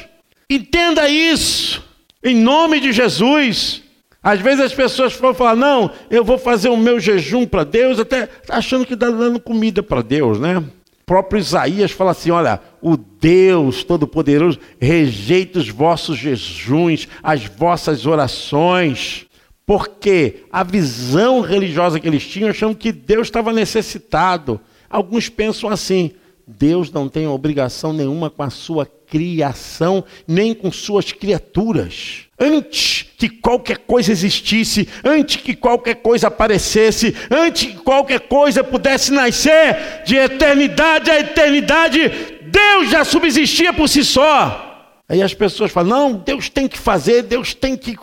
Entenda 0.50 1.10
isso, 1.10 1.84
em 2.24 2.36
nome 2.36 2.80
de 2.80 2.94
Jesus. 2.94 3.84
Às 4.24 4.40
vezes 4.40 4.62
as 4.62 4.74
pessoas 4.74 5.14
vão 5.14 5.34
falar: 5.34 5.56
não, 5.56 5.92
eu 6.10 6.24
vou 6.24 6.38
fazer 6.38 6.70
o 6.70 6.78
meu 6.78 7.00
jejum 7.00 7.46
para 7.46 7.64
Deus, 7.64 8.00
até 8.00 8.30
achando 8.50 8.86
que 8.86 8.94
está 8.94 9.10
dando 9.10 9.40
comida 9.40 9.84
para 9.84 10.02
Deus, 10.02 10.40
né? 10.40 10.64
Próprio 11.08 11.40
Isaías 11.40 11.92
fala 11.92 12.12
assim: 12.12 12.30
olha, 12.30 12.62
o 12.82 12.98
Deus 12.98 13.84
Todo-Poderoso 13.84 14.60
rejeita 14.80 15.58
os 15.58 15.70
vossos 15.70 16.18
jejuns, 16.18 17.08
as 17.24 17.46
vossas 17.46 18.06
orações, 18.06 19.26
porque 19.66 20.44
a 20.52 20.64
visão 20.64 21.40
religiosa 21.40 22.00
que 22.00 22.08
eles 22.08 22.28
tinham 22.28 22.50
achando 22.50 22.76
que 22.76 22.92
Deus 22.92 23.28
estava 23.28 23.54
necessitado. 23.54 24.60
Alguns 24.90 25.30
pensam 25.30 25.70
assim: 25.70 26.12
Deus 26.48 26.90
não 26.90 27.10
tem 27.10 27.28
obrigação 27.28 27.92
nenhuma 27.92 28.30
com 28.30 28.42
a 28.42 28.50
sua 28.50 28.86
criação, 28.86 30.06
nem 30.26 30.54
com 30.54 30.72
suas 30.72 31.12
criaturas. 31.12 32.20
Antes 32.40 33.06
que 33.18 33.28
qualquer 33.28 33.80
coisa 33.80 34.14
existisse, 34.14 34.88
antes 35.04 35.38
que 35.38 35.54
qualquer 35.54 35.96
coisa 35.96 36.28
aparecesse, 36.28 37.14
antes 37.30 37.72
que 37.72 37.78
qualquer 37.80 38.22
coisa 38.22 38.64
pudesse 38.64 39.12
nascer, 39.12 40.04
de 40.06 40.16
eternidade 40.16 41.12
a 41.12 41.20
eternidade, 41.20 42.10
Deus 42.44 42.90
já 42.90 43.04
subsistia 43.04 43.74
por 43.74 43.90
si 43.90 44.06
só. 44.06 45.02
Aí 45.10 45.22
as 45.22 45.34
pessoas 45.34 45.70
falam: 45.70 45.90
não, 45.90 46.14
Deus 46.14 46.50
tem 46.50 46.68
que 46.68 46.78
fazer, 46.78 47.24
Deus 47.24 47.54
tem 47.54 47.76
que. 47.76 47.94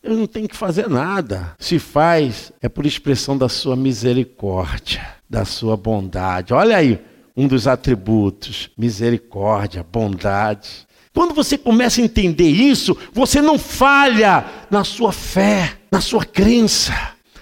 Deus 0.00 0.16
não 0.16 0.26
tem 0.26 0.46
que 0.46 0.56
fazer 0.56 0.88
nada. 0.88 1.56
Se 1.58 1.80
faz, 1.80 2.52
é 2.62 2.68
por 2.68 2.86
expressão 2.86 3.36
da 3.36 3.48
sua 3.48 3.74
misericórdia, 3.74 5.04
da 5.28 5.44
sua 5.44 5.76
bondade. 5.76 6.54
Olha 6.54 6.76
aí, 6.76 7.00
um 7.38 7.46
dos 7.46 7.68
atributos: 7.68 8.68
misericórdia, 8.76 9.86
bondade. 9.88 10.68
Quando 11.14 11.32
você 11.32 11.56
começa 11.56 12.00
a 12.00 12.04
entender 12.04 12.48
isso, 12.48 12.96
você 13.12 13.40
não 13.40 13.58
falha 13.58 14.44
na 14.68 14.82
sua 14.82 15.12
fé, 15.12 15.74
na 15.90 16.00
sua 16.00 16.24
crença. 16.24 16.92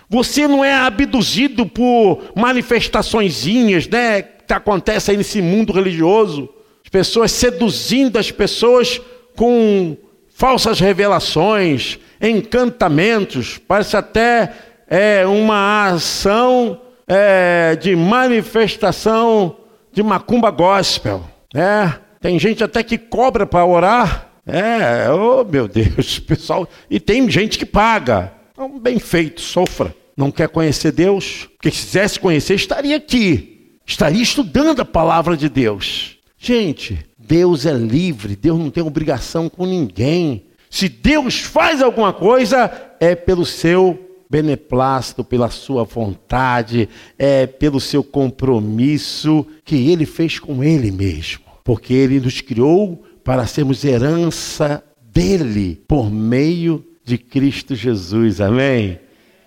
Você 0.08 0.46
não 0.46 0.64
é 0.64 0.72
abduzido 0.74 1.66
por 1.66 2.22
manifestaçõezinhas, 2.36 3.88
né, 3.88 4.22
que 4.22 4.52
acontece 4.52 5.10
aí 5.10 5.16
nesse 5.16 5.42
mundo 5.42 5.72
religioso. 5.72 6.48
As 6.84 6.90
pessoas 6.90 7.32
seduzindo 7.32 8.18
as 8.18 8.30
pessoas 8.30 9.00
com 9.34 9.96
falsas 10.28 10.78
revelações, 10.78 11.98
encantamentos, 12.20 13.58
parece 13.66 13.96
até 13.96 14.52
é, 14.88 15.26
uma 15.26 15.88
ação 15.88 16.80
é, 17.08 17.76
de 17.76 17.96
manifestação 17.96 19.56
de 19.96 20.02
macumba 20.02 20.50
gospel. 20.50 21.24
Né? 21.54 21.98
Tem 22.20 22.38
gente 22.38 22.62
até 22.62 22.82
que 22.82 22.98
cobra 22.98 23.46
para 23.46 23.64
orar. 23.64 24.28
É, 24.46 25.10
oh 25.10 25.42
meu 25.42 25.66
Deus, 25.66 26.18
pessoal. 26.20 26.68
E 26.90 27.00
tem 27.00 27.28
gente 27.30 27.58
que 27.58 27.64
paga. 27.64 28.30
Então, 28.52 28.78
bem 28.78 28.98
feito, 28.98 29.40
sofra. 29.40 29.94
Não 30.14 30.30
quer 30.30 30.50
conhecer 30.50 30.92
Deus? 30.92 31.48
Porque 31.56 31.70
se 31.70 31.86
quisesse 31.86 32.20
conhecer, 32.20 32.54
estaria 32.54 32.96
aqui. 32.96 33.78
Estaria 33.86 34.22
estudando 34.22 34.80
a 34.80 34.84
palavra 34.84 35.34
de 35.34 35.48
Deus. 35.48 36.18
Gente, 36.38 36.98
Deus 37.18 37.64
é 37.64 37.72
livre, 37.72 38.36
Deus 38.36 38.58
não 38.58 38.70
tem 38.70 38.82
obrigação 38.84 39.48
com 39.48 39.64
ninguém. 39.64 40.44
Se 40.68 40.90
Deus 40.90 41.40
faz 41.40 41.80
alguma 41.80 42.12
coisa, 42.12 42.70
é 43.00 43.14
pelo 43.14 43.46
seu 43.46 44.05
beneplácito, 44.28 45.24
pela 45.24 45.50
sua 45.50 45.84
vontade, 45.84 46.88
é 47.18 47.46
pelo 47.46 47.80
seu 47.80 48.02
compromisso 48.02 49.46
que 49.64 49.90
ele 49.90 50.06
fez 50.06 50.38
com 50.38 50.62
ele 50.62 50.90
mesmo. 50.90 51.44
Porque 51.64 51.92
ele 51.92 52.20
nos 52.20 52.40
criou 52.40 53.04
para 53.24 53.46
sermos 53.46 53.84
herança 53.84 54.82
dele 55.12 55.82
por 55.88 56.10
meio 56.10 56.84
de 57.04 57.16
Cristo 57.18 57.74
Jesus. 57.74 58.40
Amém? 58.40 59.00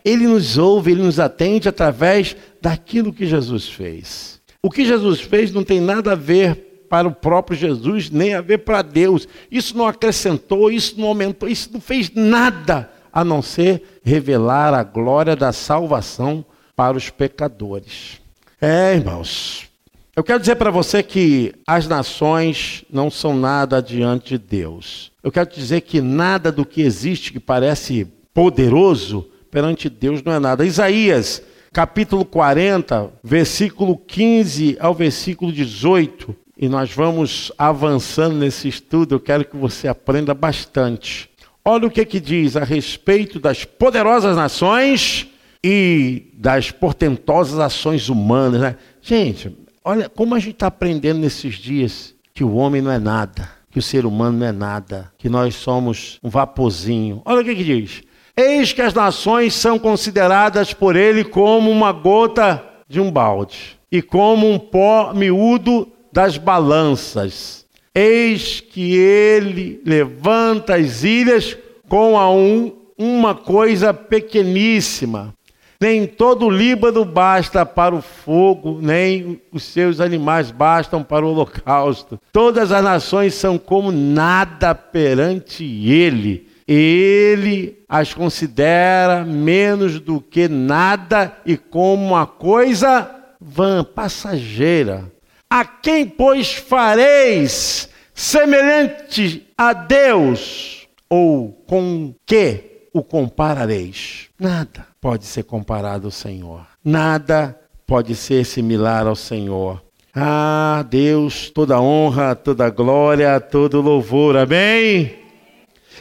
Ele 0.04 0.28
nos 0.28 0.58
ouve, 0.58 0.92
ele 0.92 1.04
nos 1.04 1.20
atende 1.20 1.68
através 1.68 2.36
daquilo 2.62 3.14
que 3.14 3.26
Jesus 3.26 3.68
fez. 3.68 4.40
O 4.62 4.70
que 4.70 4.86
Jesus 4.86 5.22
fez 5.22 5.52
não 5.52 5.64
tem 5.64 5.80
nada 5.80 6.14
a 6.14 6.16
ver 6.16 6.86
para 6.90 7.08
o 7.08 7.12
próprio 7.12 7.58
Jesus, 7.58 8.10
nem 8.10 8.34
a 8.34 8.42
ver 8.42 8.60
para 8.60 8.82
Deus. 8.82 9.28
Isso 9.52 9.78
não 9.78 9.86
acrescentou, 9.86 10.72
isso 10.72 11.00
não 11.00 11.08
aumentou, 11.08 11.48
isso 11.48 11.70
não 11.72 11.80
fez 11.80 12.12
nada 12.14 12.90
a 13.12 13.24
não 13.24 13.42
ser 13.42 14.00
revelar 14.04 14.74
a 14.74 14.84
glória 14.84 15.36
da 15.36 15.52
salvação 15.52 16.44
para 16.76 16.98
os 16.98 17.10
pecadores. 17.10 18.22
É, 18.62 18.96
irmãos, 18.96 19.70
eu 20.16 20.24
quero 20.24 20.40
dizer 20.40 20.56
para 20.56 20.70
você 20.70 21.02
que 21.02 21.54
as 21.66 21.88
nações 21.88 22.84
não 22.92 23.10
são 23.10 23.34
nada 23.38 23.82
diante 23.82 24.30
de 24.30 24.38
Deus. 24.38 25.12
Eu 25.24 25.32
quero 25.32 25.50
dizer 25.50 25.82
que 25.82 26.02
nada 26.02 26.52
do 26.52 26.66
que 26.66 26.82
existe 26.82 27.32
que 27.32 27.40
parece 27.40 28.06
poderoso 28.34 29.30
perante 29.50 29.90
Deus 29.90 30.22
não 30.24 30.34
é 30.34 30.40
nada. 30.40 30.66
Isaías, 30.66 31.42
capítulo 31.72 32.26
40, 32.26 33.12
versículo 33.24 33.98
15 33.98 34.78
ao 34.80 34.94
versículo 34.94 35.52
18, 35.52 36.36
e 36.58 36.68
nós 36.68 36.92
vamos 36.92 37.52
avançando 37.58 38.36
nesse 38.36 38.68
estudo, 38.68 39.16
eu 39.16 39.20
quero 39.20 39.46
que 39.46 39.56
você 39.56 39.88
aprenda 39.88 40.34
bastante. 40.34 41.29
Olha 41.72 41.86
o 41.86 41.92
que, 41.92 42.04
que 42.04 42.20
diz 42.20 42.58
a 42.58 42.64
respeito 42.64 43.40
das 43.40 43.64
poderosas 43.64 44.36
nações 44.36 45.28
e 45.64 46.24
das 46.34 46.72
portentosas 46.72 47.60
ações 47.60 48.10
humanas. 48.10 48.60
Né? 48.60 48.76
Gente, 49.04 49.56
olha 49.86 50.10
como 50.10 50.34
a 50.34 50.40
gente 50.40 50.54
está 50.54 50.66
aprendendo 50.66 51.20
nesses 51.20 51.54
dias 51.54 52.16
que 52.34 52.44
o 52.44 52.56
homem 52.56 52.82
não 52.82 52.90
é 52.90 52.98
nada, 52.98 53.48
que 53.70 53.78
o 53.78 53.84
ser 53.84 54.08
humano 54.08 54.40
não 54.40 54.48
é 54.48 54.52
nada, 54.52 55.14
que 55.16 55.30
nós 55.30 55.54
somos 55.54 56.18
um 56.24 56.30
vaporzinho. 56.30 57.22
Olha 57.24 57.42
o 57.42 57.46
que, 57.46 57.54
que 57.54 57.64
diz. 57.64 58.02
Eis 58.36 58.74
que 58.74 58.82
as 58.82 58.96
nações 58.96 59.54
são 59.54 59.78
consideradas 59.78 60.74
por 60.74 60.96
ele 60.96 61.24
como 61.24 61.70
uma 61.70 61.92
gota 61.92 62.64
de 62.88 63.00
um 63.00 63.12
balde 63.12 63.80
e 63.92 64.02
como 64.02 64.52
um 64.52 64.58
pó 64.58 65.14
miúdo 65.14 65.88
das 66.12 66.36
balanças. 66.36 67.64
Eis 67.94 68.60
que 68.60 68.96
ele 68.96 69.82
levanta 69.86 70.76
as 70.76 71.04
ilhas 71.04 71.58
com 71.88 72.18
a 72.18 72.32
um, 72.32 72.72
uma 72.98 73.34
coisa 73.34 73.94
pequeníssima. 73.94 75.34
Nem 75.82 76.06
todo 76.06 76.48
o 76.48 76.50
Líbano 76.50 77.06
basta 77.06 77.66
para 77.66 77.96
o 77.96 78.02
fogo, 78.02 78.80
nem 78.82 79.42
os 79.50 79.64
seus 79.64 80.02
animais 80.02 80.52
bastam 80.52 81.02
para 81.02 81.26
o 81.26 81.30
holocausto. 81.30 82.20
Todas 82.34 82.72
as 82.74 82.84
nações 82.84 83.34
são 83.34 83.58
como 83.58 83.90
nada 83.90 84.76
perante 84.76 85.64
ele. 85.64 86.50
Ele 86.68 87.78
as 87.88 88.14
considera 88.14 89.24
menos 89.24 90.00
do 90.00 90.20
que 90.20 90.48
nada 90.50 91.36
e 91.46 91.56
como 91.56 92.08
uma 92.08 92.28
coisa 92.28 93.10
vã, 93.40 93.84
passageira. 93.84 95.10
A 95.52 95.66
quem, 95.66 96.06
pois, 96.06 96.54
fareis 96.54 97.90
semelhante 98.14 99.48
a 99.58 99.74
Deus? 99.74 100.88
Ou 101.10 101.52
com 101.66 102.14
que 102.24 102.88
o 102.94 103.02
comparareis? 103.02 104.30
Nada 104.40 104.86
pode 105.02 105.26
ser 105.26 105.44
comparado 105.44 106.06
ao 106.06 106.12
Senhor. 106.12 106.68
Nada 106.86 107.60
pode 107.88 108.16
ser 108.16 108.46
similar 108.46 109.08
ao 109.08 109.16
Senhor. 109.16 109.82
Ah, 110.14 110.86
Deus, 110.88 111.50
toda 111.50 111.82
honra, 111.82 112.36
toda 112.36 112.70
glória, 112.70 113.40
todo 113.40 113.82
louvor. 113.82 114.38
Amém? 114.38 115.16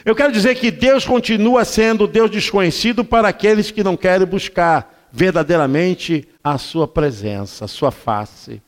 Eu 0.05 0.15
quero 0.15 0.31
dizer 0.31 0.55
que 0.55 0.69
Deus 0.69 1.05
continua 1.05 1.65
sendo 1.65 2.07
Deus 2.07 2.29
desconhecido 2.29 3.03
para 3.03 3.29
aqueles 3.29 3.71
que 3.71 3.83
não 3.83 3.97
querem 3.97 4.27
buscar 4.27 5.09
verdadeiramente 5.11 6.27
a 6.43 6.59
sua 6.59 6.87
presença, 6.87 7.65
a 7.65 7.67
sua 7.67 7.89
face. 7.89 8.61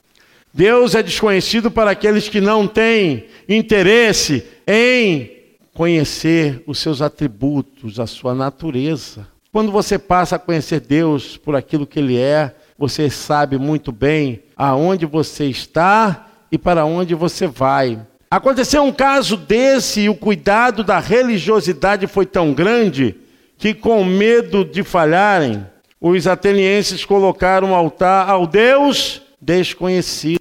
Deus 0.54 0.96
é 0.96 1.02
desconhecido 1.02 1.72
para 1.72 1.92
aqueles 1.92 2.28
que 2.28 2.42
não 2.42 2.68
têm 2.68 3.26
interesse 3.48 4.44
em 4.68 5.32
conhecer 5.74 6.62
os 6.68 6.80
seus 6.80 7.02
atributos, 7.02 8.00
a 8.00 8.06
sua 8.06 8.36
natureza. 8.36 9.28
Quando 9.52 9.72
você 9.72 9.98
passa 9.98 10.36
a 10.36 10.40
conhecer 10.40 10.82
Deus 10.82 11.38
por 11.38 11.56
aquilo 11.56 11.88
que 11.88 12.00
Ele 12.00 12.18
é, 12.18 12.54
você 12.78 13.10
sabe 13.10 13.58
muito 13.58 13.92
bem 13.92 14.44
aonde 14.56 15.06
você 15.06 15.46
está 15.46 16.28
e 16.52 16.58
para 16.58 16.86
onde 16.86 17.16
você 17.16 17.48
vai. 17.48 18.00
Aconteceu 18.30 18.84
um 18.84 18.92
caso 18.92 19.38
desse 19.38 20.02
e 20.02 20.10
o 20.10 20.16
cuidado 20.16 20.84
da 20.84 21.00
religiosidade 21.00 22.08
foi 22.08 22.26
tão 22.26 22.54
grande 22.54 23.16
que, 23.58 23.74
com 23.74 24.04
medo 24.04 24.66
de 24.66 24.84
falharem, 24.84 25.66
os 26.00 26.28
atenienses 26.28 27.06
colocaram 27.06 27.70
um 27.70 27.76
altar 27.76 28.30
ao 28.30 28.48
Deus 28.48 29.22
desconhecido. 29.40 30.41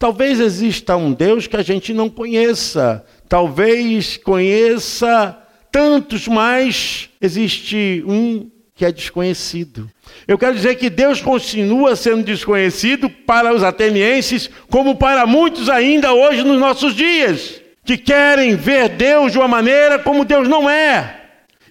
Talvez 0.00 0.40
exista 0.40 0.96
um 0.96 1.12
Deus 1.12 1.46
que 1.46 1.58
a 1.58 1.62
gente 1.62 1.92
não 1.92 2.08
conheça, 2.08 3.04
talvez 3.28 4.16
conheça 4.16 5.38
tantos, 5.70 6.26
mas 6.26 7.10
existe 7.20 8.02
um 8.06 8.50
que 8.74 8.86
é 8.86 8.90
desconhecido. 8.90 9.90
Eu 10.26 10.38
quero 10.38 10.54
dizer 10.54 10.76
que 10.76 10.88
Deus 10.88 11.20
continua 11.20 11.94
sendo 11.96 12.22
desconhecido 12.22 13.10
para 13.10 13.54
os 13.54 13.62
atenienses, 13.62 14.48
como 14.70 14.96
para 14.96 15.26
muitos 15.26 15.68
ainda 15.68 16.14
hoje 16.14 16.42
nos 16.44 16.58
nossos 16.58 16.94
dias, 16.94 17.60
que 17.84 17.98
querem 17.98 18.56
ver 18.56 18.88
Deus 18.88 19.32
de 19.32 19.36
uma 19.36 19.48
maneira 19.48 19.98
como 19.98 20.24
Deus 20.24 20.48
não 20.48 20.68
é. 20.70 21.24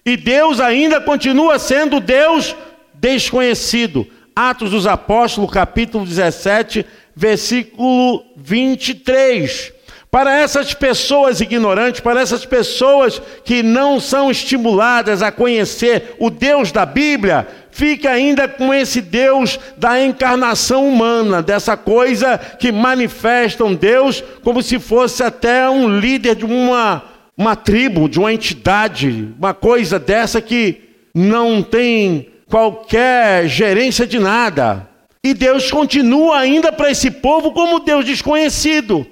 E 0.06 0.16
Deus 0.16 0.60
ainda 0.60 1.00
continua 1.00 1.58
sendo 1.58 1.98
Deus 1.98 2.54
desconhecido. 2.94 4.06
Atos 4.36 4.70
dos 4.70 4.86
Apóstolos, 4.86 5.50
capítulo 5.50 6.06
17, 6.06 6.86
versículo 7.14 8.24
23. 8.36 9.72
Para 10.10 10.40
essas 10.40 10.74
pessoas 10.74 11.40
ignorantes, 11.40 12.00
para 12.00 12.20
essas 12.20 12.44
pessoas 12.44 13.22
que 13.44 13.62
não 13.62 14.00
são 14.00 14.28
estimuladas 14.28 15.22
a 15.22 15.30
conhecer 15.30 16.16
o 16.18 16.28
Deus 16.28 16.72
da 16.72 16.84
Bíblia, 16.84 17.46
fica 17.70 18.10
ainda 18.10 18.48
com 18.48 18.74
esse 18.74 19.00
Deus 19.00 19.60
da 19.76 20.02
encarnação 20.02 20.88
humana, 20.88 21.40
dessa 21.40 21.76
coisa 21.76 22.38
que 22.38 22.72
manifestam 22.72 23.72
Deus 23.72 24.22
como 24.42 24.60
se 24.64 24.80
fosse 24.80 25.22
até 25.22 25.70
um 25.70 26.00
líder 26.00 26.34
de 26.34 26.44
uma, 26.44 27.04
uma 27.36 27.54
tribo, 27.54 28.08
de 28.08 28.18
uma 28.18 28.32
entidade, 28.32 29.32
uma 29.38 29.54
coisa 29.54 29.96
dessa 29.96 30.40
que 30.40 30.90
não 31.14 31.62
tem 31.62 32.30
qualquer 32.48 33.46
gerência 33.46 34.04
de 34.04 34.18
nada. 34.18 34.89
E 35.22 35.34
Deus 35.34 35.70
continua 35.70 36.38
ainda 36.38 36.72
para 36.72 36.90
esse 36.90 37.10
povo 37.10 37.52
como 37.52 37.80
Deus 37.80 38.04
desconhecido. 38.04 39.06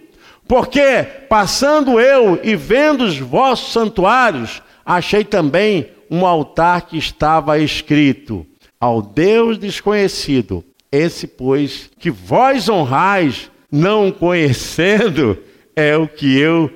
Porque, 0.47 1.07
passando 1.29 2.01
eu 2.01 2.41
e 2.43 2.57
vendo 2.57 3.05
os 3.05 3.19
vossos 3.19 3.73
santuários, 3.73 4.63
achei 4.85 5.23
também 5.23 5.89
um 6.11 6.25
altar 6.25 6.87
que 6.87 6.97
estava 6.97 7.59
escrito: 7.59 8.47
Ao 8.81 9.03
Deus 9.03 9.59
desconhecido, 9.59 10.65
esse, 10.91 11.27
pois, 11.27 11.91
que 11.99 12.11
vós 12.11 12.71
honrais, 12.71 13.51
não 13.71 14.11
conhecendo, 14.11 15.37
é 15.77 15.95
o 15.95 16.09
que 16.09 16.39
eu 16.39 16.71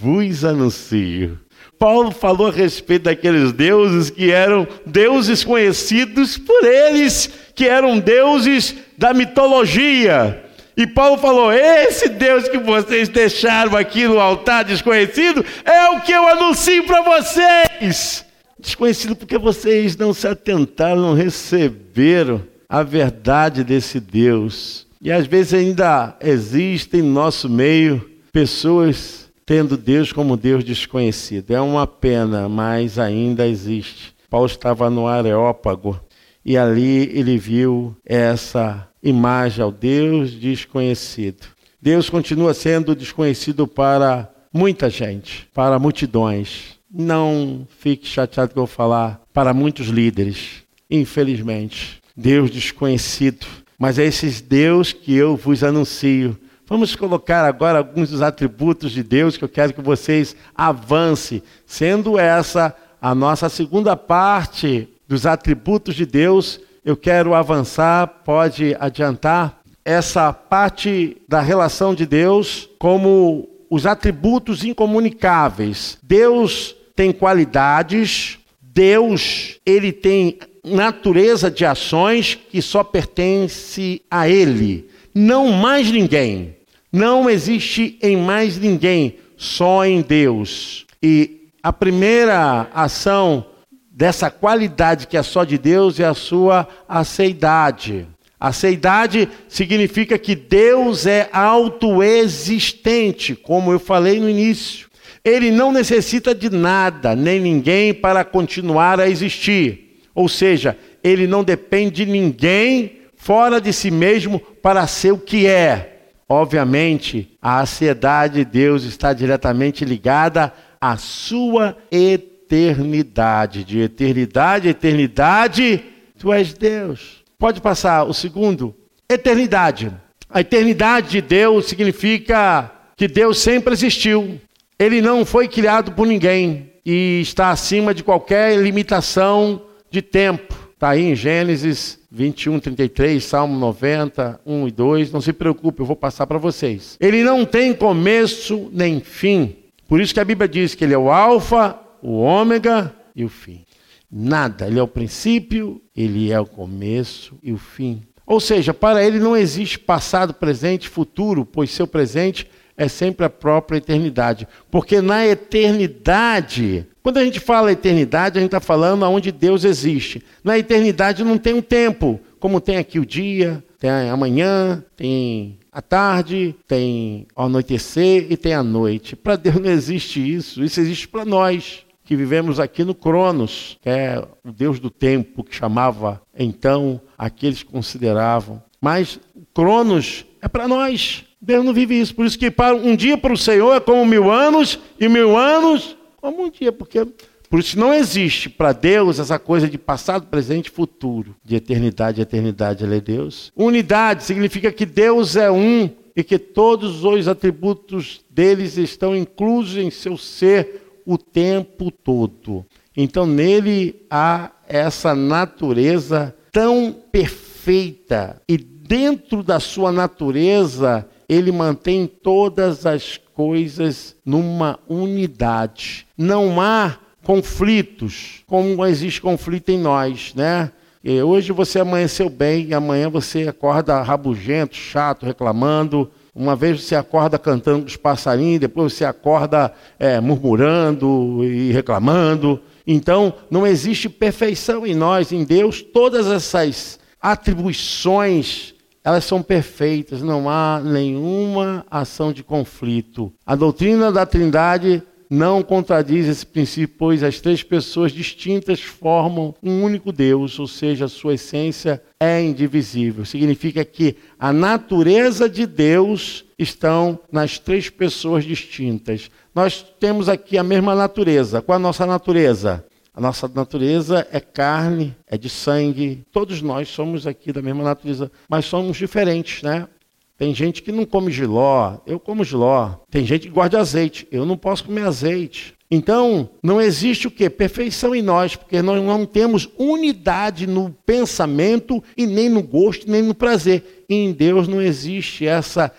vos 0.00 0.44
anuncio. 0.44 1.40
Paulo 1.78 2.10
falou 2.10 2.48
a 2.48 2.52
respeito 2.52 3.02
daqueles 3.02 3.52
deuses 3.52 4.10
que 4.10 4.30
eram 4.30 4.66
deuses 4.84 5.44
conhecidos 5.44 6.38
por 6.38 6.64
eles, 6.64 7.30
que 7.54 7.66
eram 7.66 7.98
deuses 7.98 8.74
da 8.96 9.12
mitologia. 9.12 10.42
E 10.76 10.86
Paulo 10.86 11.18
falou: 11.18 11.52
Esse 11.52 12.08
Deus 12.08 12.48
que 12.48 12.58
vocês 12.58 13.08
deixaram 13.08 13.76
aqui 13.76 14.06
no 14.06 14.20
altar 14.20 14.64
desconhecido 14.64 15.44
é 15.64 15.90
o 15.90 16.00
que 16.00 16.12
eu 16.12 16.26
anuncio 16.28 16.84
para 16.84 17.02
vocês. 17.02 18.24
Desconhecido 18.58 19.14
porque 19.14 19.38
vocês 19.38 19.96
não 19.96 20.12
se 20.12 20.26
atentaram, 20.26 21.00
não 21.00 21.14
receberam 21.14 22.42
a 22.68 22.82
verdade 22.82 23.62
desse 23.62 24.00
Deus. 24.00 24.86
E 25.00 25.12
às 25.12 25.26
vezes 25.26 25.54
ainda 25.54 26.16
existem 26.20 27.02
no 27.02 27.12
nosso 27.12 27.48
meio 27.48 28.10
pessoas 28.32 29.25
tendo 29.46 29.76
Deus 29.76 30.12
como 30.12 30.36
Deus 30.36 30.64
desconhecido. 30.64 31.52
É 31.52 31.60
uma 31.60 31.86
pena, 31.86 32.48
mas 32.48 32.98
ainda 32.98 33.46
existe. 33.46 34.12
Paulo 34.28 34.46
estava 34.46 34.90
no 34.90 35.06
Areópago 35.06 35.98
e 36.44 36.58
ali 36.58 37.10
ele 37.16 37.38
viu 37.38 37.96
essa 38.04 38.88
imagem 39.00 39.62
ao 39.62 39.70
Deus 39.70 40.32
desconhecido. 40.32 41.46
Deus 41.80 42.10
continua 42.10 42.52
sendo 42.52 42.96
desconhecido 42.96 43.68
para 43.68 44.28
muita 44.52 44.90
gente, 44.90 45.48
para 45.54 45.78
multidões. 45.78 46.76
Não 46.92 47.66
fique 47.78 48.06
chateado 48.06 48.52
que 48.52 48.58
eu 48.58 48.66
vou 48.66 48.74
falar 48.74 49.22
para 49.32 49.54
muitos 49.54 49.86
líderes, 49.86 50.64
infelizmente. 50.90 52.02
Deus 52.16 52.50
desconhecido. 52.50 53.46
Mas 53.78 53.98
é 53.98 54.04
esses 54.06 54.40
Deus 54.40 54.92
que 54.92 55.14
eu 55.14 55.36
vos 55.36 55.62
anuncio 55.62 56.36
Vamos 56.68 56.96
colocar 56.96 57.44
agora 57.44 57.78
alguns 57.78 58.10
dos 58.10 58.20
atributos 58.20 58.90
de 58.90 59.04
Deus 59.04 59.36
que 59.36 59.44
eu 59.44 59.48
quero 59.48 59.72
que 59.72 59.80
vocês 59.80 60.34
avancem, 60.52 61.40
sendo 61.64 62.18
essa 62.18 62.74
a 63.00 63.14
nossa 63.14 63.48
segunda 63.48 63.96
parte 63.96 64.88
dos 65.06 65.26
atributos 65.26 65.94
de 65.94 66.04
Deus. 66.04 66.60
Eu 66.84 66.96
quero 66.96 67.34
avançar, 67.34 68.08
pode 68.24 68.76
adiantar, 68.80 69.60
essa 69.84 70.32
parte 70.32 71.16
da 71.28 71.40
relação 71.40 71.94
de 71.94 72.04
Deus 72.04 72.68
como 72.80 73.48
os 73.70 73.86
atributos 73.86 74.64
incomunicáveis. 74.64 75.96
Deus 76.02 76.74
tem 76.96 77.12
qualidades, 77.12 78.40
Deus, 78.60 79.60
ele 79.64 79.92
tem 79.92 80.40
natureza 80.64 81.48
de 81.48 81.64
ações 81.64 82.34
que 82.34 82.60
só 82.60 82.82
pertence 82.82 84.02
a 84.10 84.28
ele, 84.28 84.88
não 85.14 85.52
mais 85.52 85.92
ninguém. 85.92 86.55
Não 86.96 87.28
existe 87.28 87.98
em 88.00 88.16
mais 88.16 88.56
ninguém, 88.56 89.16
só 89.36 89.84
em 89.84 90.00
Deus. 90.00 90.86
E 91.02 91.50
a 91.62 91.70
primeira 91.70 92.70
ação 92.72 93.44
dessa 93.90 94.30
qualidade 94.30 95.06
que 95.06 95.14
é 95.14 95.22
só 95.22 95.44
de 95.44 95.58
Deus 95.58 96.00
é 96.00 96.06
a 96.06 96.14
sua 96.14 96.66
aceidade. 96.88 98.08
Aceidade 98.40 99.28
significa 99.46 100.16
que 100.16 100.34
Deus 100.34 101.04
é 101.04 101.28
autoexistente, 101.34 103.34
como 103.34 103.72
eu 103.72 103.78
falei 103.78 104.18
no 104.18 104.30
início. 104.30 104.88
Ele 105.22 105.50
não 105.50 105.70
necessita 105.70 106.34
de 106.34 106.48
nada, 106.48 107.14
nem 107.14 107.38
ninguém 107.38 107.92
para 107.92 108.24
continuar 108.24 109.00
a 109.00 109.06
existir. 109.06 110.00
Ou 110.14 110.30
seja, 110.30 110.78
ele 111.04 111.26
não 111.26 111.44
depende 111.44 112.06
de 112.06 112.10
ninguém 112.10 113.00
fora 113.18 113.60
de 113.60 113.70
si 113.70 113.90
mesmo 113.90 114.40
para 114.40 114.86
ser 114.86 115.12
o 115.12 115.18
que 115.18 115.46
é. 115.46 115.92
Obviamente, 116.28 117.38
a 117.40 117.60
ansiedade 117.60 118.36
de 118.36 118.44
Deus 118.44 118.82
está 118.82 119.12
diretamente 119.12 119.84
ligada 119.84 120.52
à 120.80 120.96
sua 120.96 121.76
eternidade. 121.90 123.62
De 123.62 123.80
eternidade 123.80 124.68
eternidade, 124.68 125.84
tu 126.18 126.32
és 126.32 126.52
Deus. 126.52 127.22
Pode 127.38 127.60
passar 127.60 128.04
o 128.04 128.12
segundo. 128.12 128.74
Eternidade. 129.08 129.92
A 130.28 130.40
eternidade 130.40 131.10
de 131.10 131.20
Deus 131.20 131.66
significa 131.66 132.72
que 132.96 133.06
Deus 133.06 133.38
sempre 133.38 133.72
existiu. 133.72 134.40
Ele 134.78 135.00
não 135.00 135.24
foi 135.24 135.46
criado 135.46 135.92
por 135.92 136.06
ninguém 136.06 136.72
e 136.84 137.20
está 137.20 137.50
acima 137.50 137.94
de 137.94 138.02
qualquer 138.02 138.58
limitação 138.58 139.62
de 139.90 140.02
tempo. 140.02 140.65
Está 140.76 140.90
aí 140.90 141.04
em 141.04 141.14
Gênesis 141.16 141.98
21, 142.10 142.60
33, 142.60 143.24
Salmo 143.24 143.58
90, 143.58 144.38
1 144.44 144.68
e 144.68 144.70
2. 144.70 145.10
Não 145.10 145.22
se 145.22 145.32
preocupe, 145.32 145.80
eu 145.80 145.86
vou 145.86 145.96
passar 145.96 146.26
para 146.26 146.36
vocês. 146.36 146.98
Ele 147.00 147.24
não 147.24 147.46
tem 147.46 147.72
começo 147.72 148.68
nem 148.70 149.00
fim. 149.00 149.56
Por 149.88 150.02
isso 150.02 150.12
que 150.12 150.20
a 150.20 150.24
Bíblia 150.24 150.46
diz 150.46 150.74
que 150.74 150.84
ele 150.84 150.92
é 150.92 150.98
o 150.98 151.10
Alfa, 151.10 151.78
o 152.02 152.18
Ômega 152.18 152.94
e 153.14 153.24
o 153.24 153.28
fim. 153.30 153.64
Nada. 154.12 154.66
Ele 154.66 154.78
é 154.78 154.82
o 154.82 154.86
princípio, 154.86 155.80
ele 155.96 156.30
é 156.30 156.38
o 156.38 156.44
começo 156.44 157.38
e 157.42 157.52
o 157.52 157.58
fim. 157.58 158.02
Ou 158.26 158.38
seja, 158.38 158.74
para 158.74 159.02
ele 159.02 159.18
não 159.18 159.34
existe 159.34 159.78
passado, 159.78 160.34
presente, 160.34 160.90
futuro, 160.90 161.46
pois 161.46 161.70
seu 161.70 161.86
presente 161.86 162.46
é 162.76 162.88
sempre 162.88 163.26
a 163.26 163.30
própria 163.30 163.78
eternidade. 163.78 164.46
Porque 164.70 165.00
na 165.00 165.26
eternidade 165.26 166.86
quando 167.06 167.18
a 167.18 167.24
gente 167.24 167.38
fala 167.38 167.70
eternidade, 167.70 168.36
a 168.36 168.40
gente 168.40 168.48
está 168.48 168.58
falando 168.58 169.04
aonde 169.04 169.30
Deus 169.30 169.62
existe. 169.62 170.24
Na 170.42 170.58
eternidade 170.58 171.22
não 171.22 171.38
tem 171.38 171.54
um 171.54 171.62
tempo, 171.62 172.18
como 172.40 172.60
tem 172.60 172.78
aqui 172.78 172.98
o 172.98 173.06
dia, 173.06 173.62
tem 173.78 173.88
amanhã, 174.10 174.82
tem 174.96 175.56
a 175.70 175.80
tarde, 175.80 176.56
tem 176.66 177.28
o 177.36 177.42
anoitecer 177.42 178.26
e 178.28 178.36
tem 178.36 178.54
a 178.54 178.62
noite. 178.64 179.14
Para 179.14 179.36
Deus 179.36 179.54
não 179.54 179.70
existe 179.70 180.18
isso, 180.18 180.64
isso 180.64 180.80
existe 180.80 181.06
para 181.06 181.24
nós 181.24 181.86
que 182.04 182.16
vivemos 182.16 182.58
aqui 182.58 182.82
no 182.82 182.92
Cronos, 182.92 183.78
que 183.80 183.88
é 183.88 184.26
o 184.44 184.50
Deus 184.50 184.80
do 184.80 184.90
tempo, 184.90 185.44
que 185.44 185.54
chamava 185.54 186.20
então 186.36 187.00
aqueles 187.16 187.62
que 187.62 187.70
consideravam. 187.70 188.60
Mas 188.80 189.20
Cronos 189.54 190.24
é 190.42 190.48
para 190.48 190.66
nós. 190.66 191.24
Deus 191.40 191.64
não 191.64 191.72
vive 191.72 191.98
isso. 191.98 192.14
Por 192.14 192.26
isso 192.26 192.38
que 192.38 192.52
um 192.82 192.96
dia 192.96 193.16
para 193.16 193.32
o 193.32 193.36
Senhor 193.36 193.74
é 193.74 193.80
como 193.80 194.04
mil 194.04 194.30
anos, 194.30 194.78
e 194.98 195.08
mil 195.08 195.36
anos 195.36 195.96
como 196.16 196.44
um 196.44 196.50
dia, 196.50 196.72
porque 196.72 197.06
por 197.48 197.60
isso 197.60 197.78
não 197.78 197.94
existe 197.94 198.50
para 198.50 198.72
Deus 198.72 199.18
essa 199.18 199.38
coisa 199.38 199.68
de 199.68 199.78
passado, 199.78 200.26
presente 200.26 200.66
e 200.66 200.70
futuro, 200.70 201.36
de 201.44 201.54
eternidade, 201.54 202.20
eternidade, 202.20 202.84
ele 202.84 202.96
é 202.96 203.00
Deus. 203.00 203.52
Unidade 203.54 204.24
significa 204.24 204.72
que 204.72 204.84
Deus 204.84 205.36
é 205.36 205.50
um 205.50 205.88
e 206.16 206.24
que 206.24 206.38
todos 206.38 207.04
os 207.04 207.28
atributos 207.28 208.24
deles 208.30 208.76
estão 208.76 209.14
inclusos 209.14 209.76
em 209.76 209.90
seu 209.90 210.16
ser 210.16 210.82
o 211.04 211.16
tempo 211.16 211.90
todo. 211.90 212.66
Então 212.96 213.26
nele 213.26 214.06
há 214.10 214.50
essa 214.66 215.14
natureza 215.14 216.34
tão 216.50 216.94
perfeita 217.12 218.40
e 218.48 218.56
dentro 218.56 219.42
da 219.42 219.60
sua 219.60 219.92
natureza 219.92 221.06
ele 221.28 221.50
mantém 221.52 222.06
todas 222.06 222.86
as 222.86 223.20
coisas 223.34 224.16
numa 224.24 224.78
unidade. 224.88 226.06
Não 226.16 226.60
há 226.60 226.96
conflitos, 227.22 228.42
como 228.46 228.84
existe 228.86 229.20
conflito 229.20 229.70
em 229.70 229.78
nós, 229.78 230.32
né? 230.34 230.70
E 231.02 231.22
hoje 231.22 231.52
você 231.52 231.78
amanheceu 231.78 232.28
bem 232.28 232.66
e 232.66 232.74
amanhã 232.74 233.08
você 233.08 233.46
acorda 233.48 234.02
rabugento, 234.02 234.74
chato, 234.74 235.26
reclamando. 235.26 236.10
Uma 236.34 236.56
vez 236.56 236.82
você 236.82 236.96
acorda 236.96 237.38
cantando 237.38 237.82
com 237.82 237.86
os 237.86 237.96
passarinhos, 237.96 238.60
depois 238.60 238.92
você 238.92 239.04
acorda 239.04 239.72
é, 239.98 240.20
murmurando 240.20 241.44
e 241.44 241.72
reclamando. 241.72 242.60
Então, 242.86 243.34
não 243.50 243.66
existe 243.66 244.08
perfeição 244.08 244.86
em 244.86 244.94
nós, 244.94 245.32
em 245.32 245.44
Deus. 245.44 245.80
Todas 245.82 246.26
essas 246.26 246.98
atribuições 247.20 248.75
elas 249.06 249.24
são 249.24 249.40
perfeitas, 249.40 250.20
não 250.20 250.50
há 250.50 250.82
nenhuma 250.84 251.86
ação 251.88 252.32
de 252.32 252.42
conflito. 252.42 253.32
A 253.46 253.54
doutrina 253.54 254.10
da 254.10 254.26
Trindade 254.26 255.00
não 255.30 255.62
contradiz 255.62 256.26
esse 256.26 256.44
princípio, 256.44 256.96
pois 256.98 257.22
as 257.22 257.40
três 257.40 257.62
pessoas 257.62 258.10
distintas 258.10 258.80
formam 258.80 259.54
um 259.62 259.84
único 259.84 260.10
Deus, 260.10 260.58
ou 260.58 260.66
seja, 260.66 261.04
a 261.04 261.08
sua 261.08 261.34
essência 261.34 262.02
é 262.18 262.42
indivisível. 262.42 263.24
Significa 263.24 263.84
que 263.84 264.16
a 264.40 264.52
natureza 264.52 265.48
de 265.48 265.66
Deus 265.66 266.44
estão 266.58 267.16
nas 267.30 267.60
três 267.60 267.88
pessoas 267.88 268.42
distintas. 268.42 269.30
Nós 269.54 269.86
temos 270.00 270.28
aqui 270.28 270.58
a 270.58 270.64
mesma 270.64 270.96
natureza. 270.96 271.62
Qual 271.62 271.76
a 271.76 271.78
nossa 271.78 272.06
natureza? 272.06 272.84
A 273.16 273.20
nossa 273.20 273.48
natureza 273.48 274.28
é 274.30 274.38
carne, 274.38 275.16
é 275.26 275.38
de 275.38 275.48
sangue. 275.48 276.22
Todos 276.30 276.60
nós 276.60 276.86
somos 276.90 277.26
aqui 277.26 277.50
da 277.50 277.62
mesma 277.62 277.82
natureza, 277.82 278.30
mas 278.46 278.66
somos 278.66 278.98
diferentes, 278.98 279.62
né? 279.62 279.88
Tem 280.36 280.54
gente 280.54 280.82
que 280.82 280.92
não 280.92 281.06
come 281.06 281.32
giló, 281.32 281.96
eu 282.06 282.20
como 282.20 282.44
giló. 282.44 282.90
Tem 283.10 283.24
gente 283.24 283.48
que 283.48 283.54
gosta 283.54 283.70
de 283.70 283.76
azeite, 283.78 284.28
eu 284.30 284.44
não 284.44 284.54
posso 284.54 284.84
comer 284.84 285.06
azeite. 285.06 285.74
Então, 285.90 286.50
não 286.62 286.78
existe 286.78 287.26
o 287.26 287.30
que? 287.30 287.48
Perfeição 287.48 288.14
em 288.14 288.20
nós, 288.20 288.54
porque 288.54 288.82
nós 288.82 289.02
não 289.02 289.24
temos 289.24 289.66
unidade 289.78 290.66
no 290.66 290.90
pensamento 291.06 292.04
e 292.18 292.26
nem 292.26 292.50
no 292.50 292.62
gosto, 292.62 293.10
nem 293.10 293.22
no 293.22 293.34
prazer. 293.34 294.04
E 294.10 294.14
em 294.14 294.30
Deus 294.30 294.68
não 294.68 294.82
existe 294.82 295.46
essa 295.46 295.90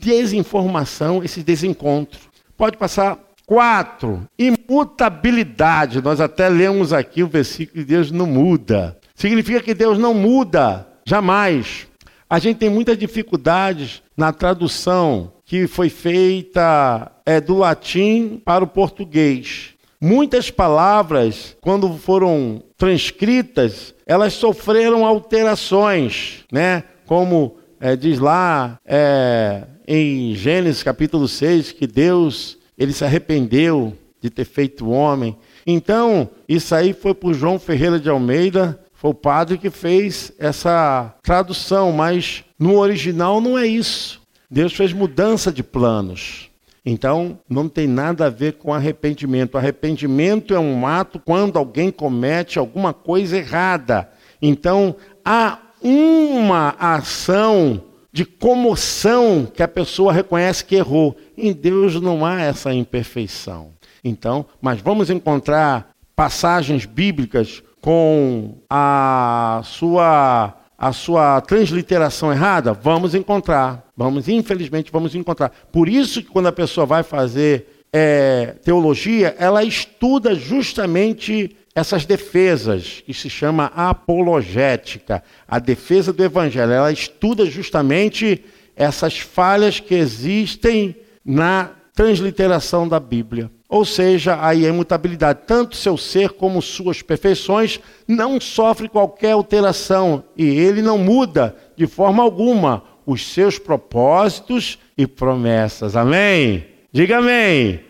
desinformação, 0.00 1.22
esse 1.22 1.42
desencontro. 1.42 2.20
Pode 2.56 2.78
passar 2.78 3.27
quatro, 3.48 4.28
imutabilidade. 4.38 6.02
Nós 6.02 6.20
até 6.20 6.50
lemos 6.50 6.92
aqui 6.92 7.22
o 7.22 7.26
versículo 7.26 7.82
de 7.82 7.88
Deus 7.88 8.10
não 8.10 8.26
muda. 8.26 8.98
Significa 9.14 9.60
que 9.60 9.72
Deus 9.72 9.98
não 9.98 10.12
muda, 10.12 10.86
jamais. 11.02 11.86
A 12.28 12.38
gente 12.38 12.58
tem 12.58 12.68
muitas 12.68 12.98
dificuldades 12.98 14.02
na 14.14 14.34
tradução 14.34 15.32
que 15.46 15.66
foi 15.66 15.88
feita 15.88 17.10
é, 17.24 17.40
do 17.40 17.56
latim 17.56 18.38
para 18.44 18.62
o 18.62 18.66
português. 18.68 19.70
Muitas 19.98 20.50
palavras, 20.50 21.56
quando 21.62 21.96
foram 21.96 22.62
transcritas, 22.76 23.94
elas 24.06 24.34
sofreram 24.34 25.06
alterações, 25.06 26.44
né? 26.52 26.84
Como 27.06 27.56
é, 27.80 27.96
diz 27.96 28.18
lá 28.18 28.78
é, 28.84 29.62
em 29.86 30.34
Gênesis 30.34 30.82
capítulo 30.82 31.26
6, 31.26 31.72
que 31.72 31.86
Deus 31.86 32.57
ele 32.78 32.92
se 32.92 33.04
arrependeu 33.04 33.96
de 34.20 34.30
ter 34.30 34.44
feito 34.44 34.88
homem. 34.88 35.36
Então, 35.66 36.30
isso 36.48 36.74
aí 36.74 36.92
foi 36.92 37.12
para 37.12 37.28
o 37.28 37.34
João 37.34 37.58
Ferreira 37.58 37.98
de 37.98 38.08
Almeida, 38.08 38.78
foi 38.94 39.10
o 39.10 39.14
padre 39.14 39.58
que 39.58 39.70
fez 39.70 40.32
essa 40.38 41.14
tradução, 41.22 41.92
mas 41.92 42.44
no 42.58 42.76
original 42.78 43.40
não 43.40 43.58
é 43.58 43.66
isso. 43.66 44.20
Deus 44.50 44.72
fez 44.72 44.92
mudança 44.92 45.52
de 45.52 45.62
planos. 45.62 46.50
Então, 46.84 47.38
não 47.48 47.68
tem 47.68 47.86
nada 47.86 48.26
a 48.26 48.30
ver 48.30 48.54
com 48.54 48.72
arrependimento. 48.72 49.58
Arrependimento 49.58 50.54
é 50.54 50.58
um 50.58 50.86
ato 50.86 51.20
quando 51.20 51.58
alguém 51.58 51.90
comete 51.90 52.58
alguma 52.58 52.94
coisa 52.94 53.36
errada. 53.36 54.10
Então, 54.40 54.96
há 55.24 55.58
uma 55.82 56.74
ação 56.78 57.82
de 58.12 58.24
comoção 58.24 59.46
que 59.46 59.62
a 59.62 59.68
pessoa 59.68 60.12
reconhece 60.12 60.64
que 60.64 60.76
errou. 60.76 61.16
Em 61.36 61.52
Deus 61.52 62.00
não 62.00 62.24
há 62.24 62.40
essa 62.40 62.72
imperfeição. 62.72 63.70
Então, 64.02 64.46
mas 64.60 64.80
vamos 64.80 65.10
encontrar 65.10 65.90
passagens 66.16 66.84
bíblicas 66.84 67.62
com 67.80 68.56
a 68.68 69.60
sua 69.64 70.54
a 70.80 70.92
sua 70.92 71.40
transliteração 71.40 72.30
errada? 72.30 72.72
Vamos 72.72 73.12
encontrar. 73.12 73.84
Vamos, 73.96 74.28
infelizmente, 74.28 74.92
vamos 74.92 75.12
encontrar. 75.16 75.50
Por 75.72 75.88
isso 75.88 76.22
que 76.22 76.28
quando 76.28 76.46
a 76.46 76.52
pessoa 76.52 76.86
vai 76.86 77.02
fazer 77.02 77.82
é, 77.92 78.54
teologia, 78.62 79.34
ela 79.40 79.64
estuda 79.64 80.36
justamente 80.36 81.56
essas 81.78 82.04
defesas, 82.04 83.02
que 83.06 83.14
se 83.14 83.30
chama 83.30 83.66
apologética, 83.74 85.22
a 85.46 85.58
defesa 85.60 86.12
do 86.12 86.24
evangelho. 86.24 86.72
Ela 86.72 86.90
estuda 86.90 87.46
justamente 87.46 88.44
essas 88.74 89.18
falhas 89.18 89.78
que 89.78 89.94
existem 89.94 90.96
na 91.24 91.70
transliteração 91.94 92.88
da 92.88 92.98
Bíblia. 92.98 93.50
Ou 93.68 93.84
seja, 93.84 94.44
a 94.44 94.54
imutabilidade, 94.54 95.40
tanto 95.46 95.76
seu 95.76 95.96
ser 95.96 96.30
como 96.30 96.60
suas 96.60 97.00
perfeições, 97.00 97.78
não 98.08 98.40
sofre 98.40 98.88
qualquer 98.88 99.32
alteração 99.32 100.24
e 100.36 100.44
ele 100.44 100.82
não 100.82 100.98
muda 100.98 101.54
de 101.76 101.86
forma 101.86 102.22
alguma 102.22 102.82
os 103.06 103.24
seus 103.26 103.58
propósitos 103.58 104.78
e 104.96 105.06
promessas. 105.06 105.94
Amém? 105.94 106.66
Diga 106.92 107.18
amém. 107.18 107.80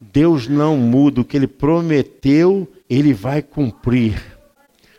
Deus 0.00 0.46
não 0.46 0.76
muda 0.76 1.20
o 1.20 1.24
que 1.24 1.36
ele 1.36 1.46
prometeu, 1.46 2.68
ele 2.88 3.12
vai 3.12 3.42
cumprir. 3.42 4.20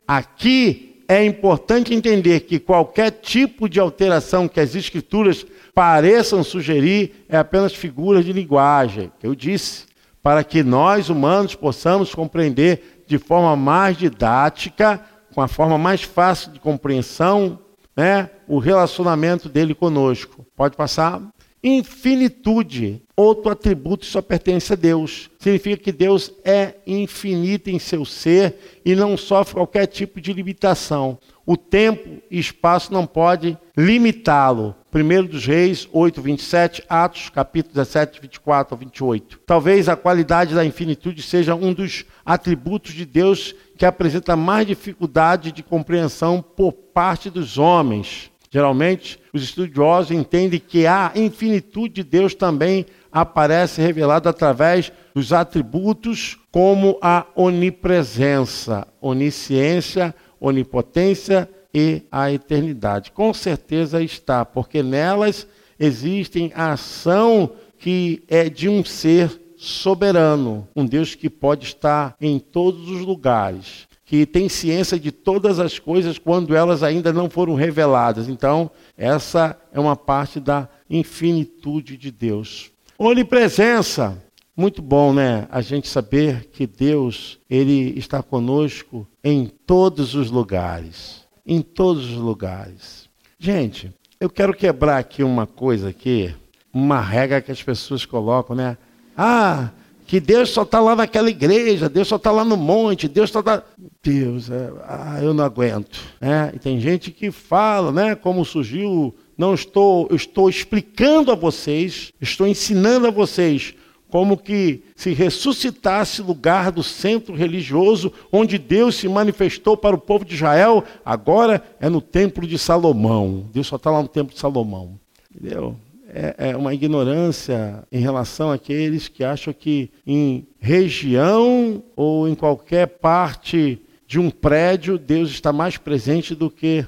Aqui 0.07 1.03
é 1.07 1.25
importante 1.25 1.93
entender 1.93 2.41
que 2.41 2.59
qualquer 2.59 3.11
tipo 3.11 3.67
de 3.67 3.79
alteração 3.79 4.47
que 4.47 4.59
as 4.59 4.75
escrituras 4.75 5.45
pareçam 5.73 6.43
sugerir 6.43 7.25
é 7.27 7.37
apenas 7.37 7.73
figura 7.73 8.23
de 8.23 8.31
linguagem, 8.31 9.11
que 9.19 9.25
eu 9.25 9.33
disse 9.33 9.87
para 10.21 10.43
que 10.43 10.61
nós 10.61 11.09
humanos 11.09 11.55
possamos 11.55 12.13
compreender 12.13 13.03
de 13.07 13.17
forma 13.17 13.55
mais 13.55 13.97
didática, 13.97 15.03
com 15.33 15.41
a 15.41 15.47
forma 15.47 15.77
mais 15.77 16.03
fácil 16.03 16.51
de 16.51 16.59
compreensão, 16.59 17.59
né, 17.95 18.29
o 18.47 18.59
relacionamento 18.59 19.49
dele 19.49 19.73
conosco. 19.73 20.45
Pode 20.55 20.75
passar? 20.75 21.21
Infinitude, 21.61 23.01
outro 23.17 23.51
atributo 23.51 24.05
que 24.05 24.11
só 24.11 24.21
pertence 24.21 24.71
a 24.71 24.75
Deus. 24.77 25.29
Significa 25.39 25.83
que 25.83 25.91
Deus 25.91 26.31
é 26.45 26.75
infinito 26.87 27.69
em 27.69 27.77
seu 27.77 28.05
ser 28.05 28.79
e 28.85 28.95
não 28.95 29.17
sofre 29.17 29.55
qualquer 29.55 29.85
tipo 29.87 30.21
de 30.21 30.31
limitação. 30.31 31.17
O 31.45 31.57
tempo 31.57 32.21
e 32.31 32.39
espaço 32.39 32.93
não 32.93 33.05
pode 33.05 33.57
limitá-lo. 33.75 34.75
1 34.93 35.25
dos 35.25 35.45
Reis 35.45 35.89
8, 35.91 36.21
27, 36.21 36.83
Atos 36.87 37.29
capítulo 37.29 37.73
17, 37.75 38.21
24 38.21 38.73
a 38.73 38.77
28. 38.77 39.39
Talvez 39.45 39.89
a 39.89 39.95
qualidade 39.95 40.55
da 40.55 40.63
infinitude 40.63 41.21
seja 41.21 41.55
um 41.55 41.73
dos 41.73 42.05
atributos 42.25 42.93
de 42.93 43.05
Deus 43.05 43.53
que 43.77 43.85
apresenta 43.85 44.35
mais 44.35 44.65
dificuldade 44.65 45.51
de 45.51 45.61
compreensão 45.61 46.41
por 46.41 46.71
parte 46.71 47.29
dos 47.29 47.57
homens. 47.57 48.28
Geralmente, 48.51 49.19
os 49.31 49.43
estudiosos 49.43 50.11
entendem 50.11 50.59
que 50.59 50.87
a 50.87 51.11
infinitude 51.15 51.95
de 51.95 52.03
Deus 52.03 52.33
também 52.33 52.85
aparece 53.11 53.81
revelada 53.81 54.29
através 54.29 54.91
dos 55.13 55.31
atributos 55.31 56.37
como 56.51 56.97
a 57.01 57.25
onipresença, 57.35 58.87
onisciência, 58.99 60.15
onipotência 60.39 61.49
e 61.73 62.03
a 62.11 62.31
eternidade. 62.31 63.11
Com 63.11 63.33
certeza 63.33 64.01
está, 64.01 64.43
porque 64.43 64.81
nelas 64.81 65.47
existem 65.79 66.51
a 66.55 66.73
ação 66.73 67.51
que 67.77 68.23
é 68.27 68.49
de 68.49 68.67
um 68.67 68.83
ser 68.83 69.39
soberano, 69.57 70.67
um 70.75 70.85
Deus 70.85 71.15
que 71.15 71.29
pode 71.29 71.65
estar 71.65 72.15
em 72.19 72.39
todos 72.39 72.89
os 72.89 73.01
lugares, 73.01 73.88
que 74.09 74.25
tem 74.25 74.49
ciência 74.49 74.99
de 74.99 75.11
todas 75.11 75.59
as 75.59 75.77
coisas 75.77 76.17
quando 76.17 76.55
elas 76.55 76.81
ainda 76.81 77.13
não 77.13 77.29
foram 77.29 77.53
reveladas. 77.53 78.27
Então, 78.27 78.71
essa 78.97 79.55
é 79.71 79.79
uma 79.79 79.95
parte 79.95 80.39
da 80.39 80.67
infinitude 80.89 81.95
de 81.95 82.09
Deus. 82.09 82.71
Onipresença. 82.97 84.19
Muito 84.57 84.81
bom, 84.81 85.13
né? 85.13 85.47
A 85.51 85.61
gente 85.61 85.87
saber 85.87 86.45
que 86.51 86.65
Deus, 86.65 87.37
ele 87.47 87.99
está 87.99 88.23
conosco 88.23 89.07
em 89.23 89.45
todos 89.45 90.15
os 90.15 90.31
lugares, 90.31 91.23
em 91.45 91.61
todos 91.61 92.09
os 92.09 92.17
lugares. 92.17 93.07
Gente, 93.37 93.93
eu 94.19 94.27
quero 94.27 94.55
quebrar 94.55 94.97
aqui 94.97 95.23
uma 95.23 95.45
coisa 95.45 95.89
aqui, 95.89 96.33
uma 96.73 96.99
regra 96.99 97.41
que 97.41 97.51
as 97.51 97.61
pessoas 97.61 98.07
colocam, 98.07 98.55
né? 98.55 98.75
Ah, 99.15 99.69
que 100.09 100.19
Deus 100.19 100.49
só 100.49 100.63
está 100.63 100.79
lá 100.79 100.95
naquela 100.95 101.29
igreja, 101.29 101.87
Deus 101.87 102.07
só 102.07 102.15
está 102.15 102.31
lá 102.31 102.43
no 102.43 102.57
monte, 102.57 103.07
Deus 103.07 103.29
só 103.29 103.41
está. 103.41 103.63
Deus, 104.01 104.49
é, 104.49 104.73
ah, 104.87 105.19
eu 105.21 105.35
não 105.35 105.43
aguento. 105.43 106.01
Né? 106.19 106.51
E 106.55 106.57
tem 106.57 106.79
gente 106.79 107.11
que 107.11 107.29
fala, 107.29 107.91
né? 107.91 108.15
Como 108.15 108.43
surgiu, 108.43 109.15
não 109.37 109.53
estou, 109.53 110.07
estou 110.11 110.49
explicando 110.49 111.31
a 111.31 111.35
vocês, 111.35 112.11
estou 112.19 112.47
ensinando 112.47 113.05
a 113.05 113.11
vocês 113.11 113.75
como 114.09 114.35
que 114.35 114.81
se 114.95 115.13
ressuscitasse 115.13 116.23
lugar 116.23 116.71
do 116.71 116.81
centro 116.81 117.35
religioso 117.35 118.11
onde 118.31 118.57
Deus 118.57 118.95
se 118.95 119.07
manifestou 119.07 119.77
para 119.77 119.95
o 119.95 119.99
povo 119.99 120.25
de 120.25 120.33
Israel, 120.33 120.83
agora 121.05 121.63
é 121.79 121.87
no 121.87 122.01
templo 122.01 122.47
de 122.47 122.57
Salomão. 122.57 123.45
Deus 123.53 123.67
só 123.67 123.75
está 123.75 123.91
lá 123.91 124.01
no 124.01 124.07
templo 124.07 124.33
de 124.33 124.39
Salomão. 124.39 124.99
Entendeu? 125.29 125.75
É, 126.13 126.49
é 126.49 126.57
uma 126.57 126.73
ignorância 126.73 127.83
em 127.91 127.99
relação 127.99 128.51
àqueles 128.51 129.07
que 129.07 129.23
acham 129.23 129.53
que 129.53 129.91
em 130.05 130.47
região 130.59 131.83
ou 131.95 132.27
em 132.27 132.35
qualquer 132.35 132.87
parte 132.87 133.81
de 134.07 134.19
um 134.19 134.29
prédio 134.29 134.97
Deus 134.97 135.29
está 135.29 135.53
mais 135.53 135.77
presente 135.77 136.33
do 136.33 136.49
que. 136.49 136.85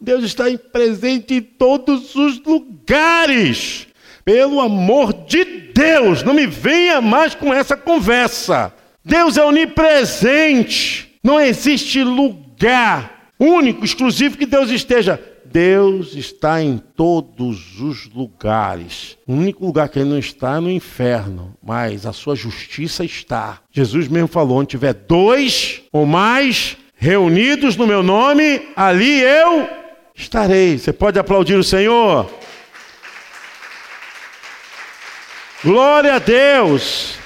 Deus 0.00 0.24
está 0.24 0.44
presente 0.72 1.34
em 1.34 1.40
todos 1.40 2.14
os 2.14 2.42
lugares. 2.42 3.86
Pelo 4.24 4.60
amor 4.60 5.12
de 5.12 5.44
Deus, 5.74 6.22
não 6.22 6.34
me 6.34 6.46
venha 6.46 7.00
mais 7.00 7.34
com 7.34 7.52
essa 7.52 7.76
conversa. 7.76 8.72
Deus 9.04 9.36
é 9.36 9.44
onipresente. 9.44 11.18
Não 11.22 11.40
existe 11.40 12.02
lugar 12.02 13.30
único, 13.38 13.84
exclusivo 13.84 14.36
que 14.36 14.44
Deus 14.44 14.70
esteja. 14.70 15.18
Deus 15.52 16.14
está 16.14 16.62
em 16.62 16.78
todos 16.78 17.80
os 17.80 18.08
lugares. 18.08 19.18
O 19.26 19.32
único 19.32 19.66
lugar 19.66 19.88
que 19.88 19.98
ele 19.98 20.08
não 20.08 20.18
está 20.18 20.56
é 20.56 20.60
no 20.60 20.70
inferno, 20.70 21.56
mas 21.60 22.06
a 22.06 22.12
sua 22.12 22.36
justiça 22.36 23.04
está. 23.04 23.60
Jesus 23.72 24.06
mesmo 24.06 24.28
falou: 24.28 24.58
onde 24.58 24.70
tiver 24.70 24.94
dois 24.94 25.82
ou 25.92 26.06
mais 26.06 26.76
reunidos 26.94 27.76
no 27.76 27.86
meu 27.86 28.02
nome, 28.02 28.68
ali 28.76 29.20
eu 29.20 29.68
estarei. 30.14 30.78
Você 30.78 30.92
pode 30.92 31.18
aplaudir 31.18 31.54
o 31.54 31.64
Senhor? 31.64 32.30
Glória 35.64 36.14
a 36.14 36.18
Deus! 36.18 37.18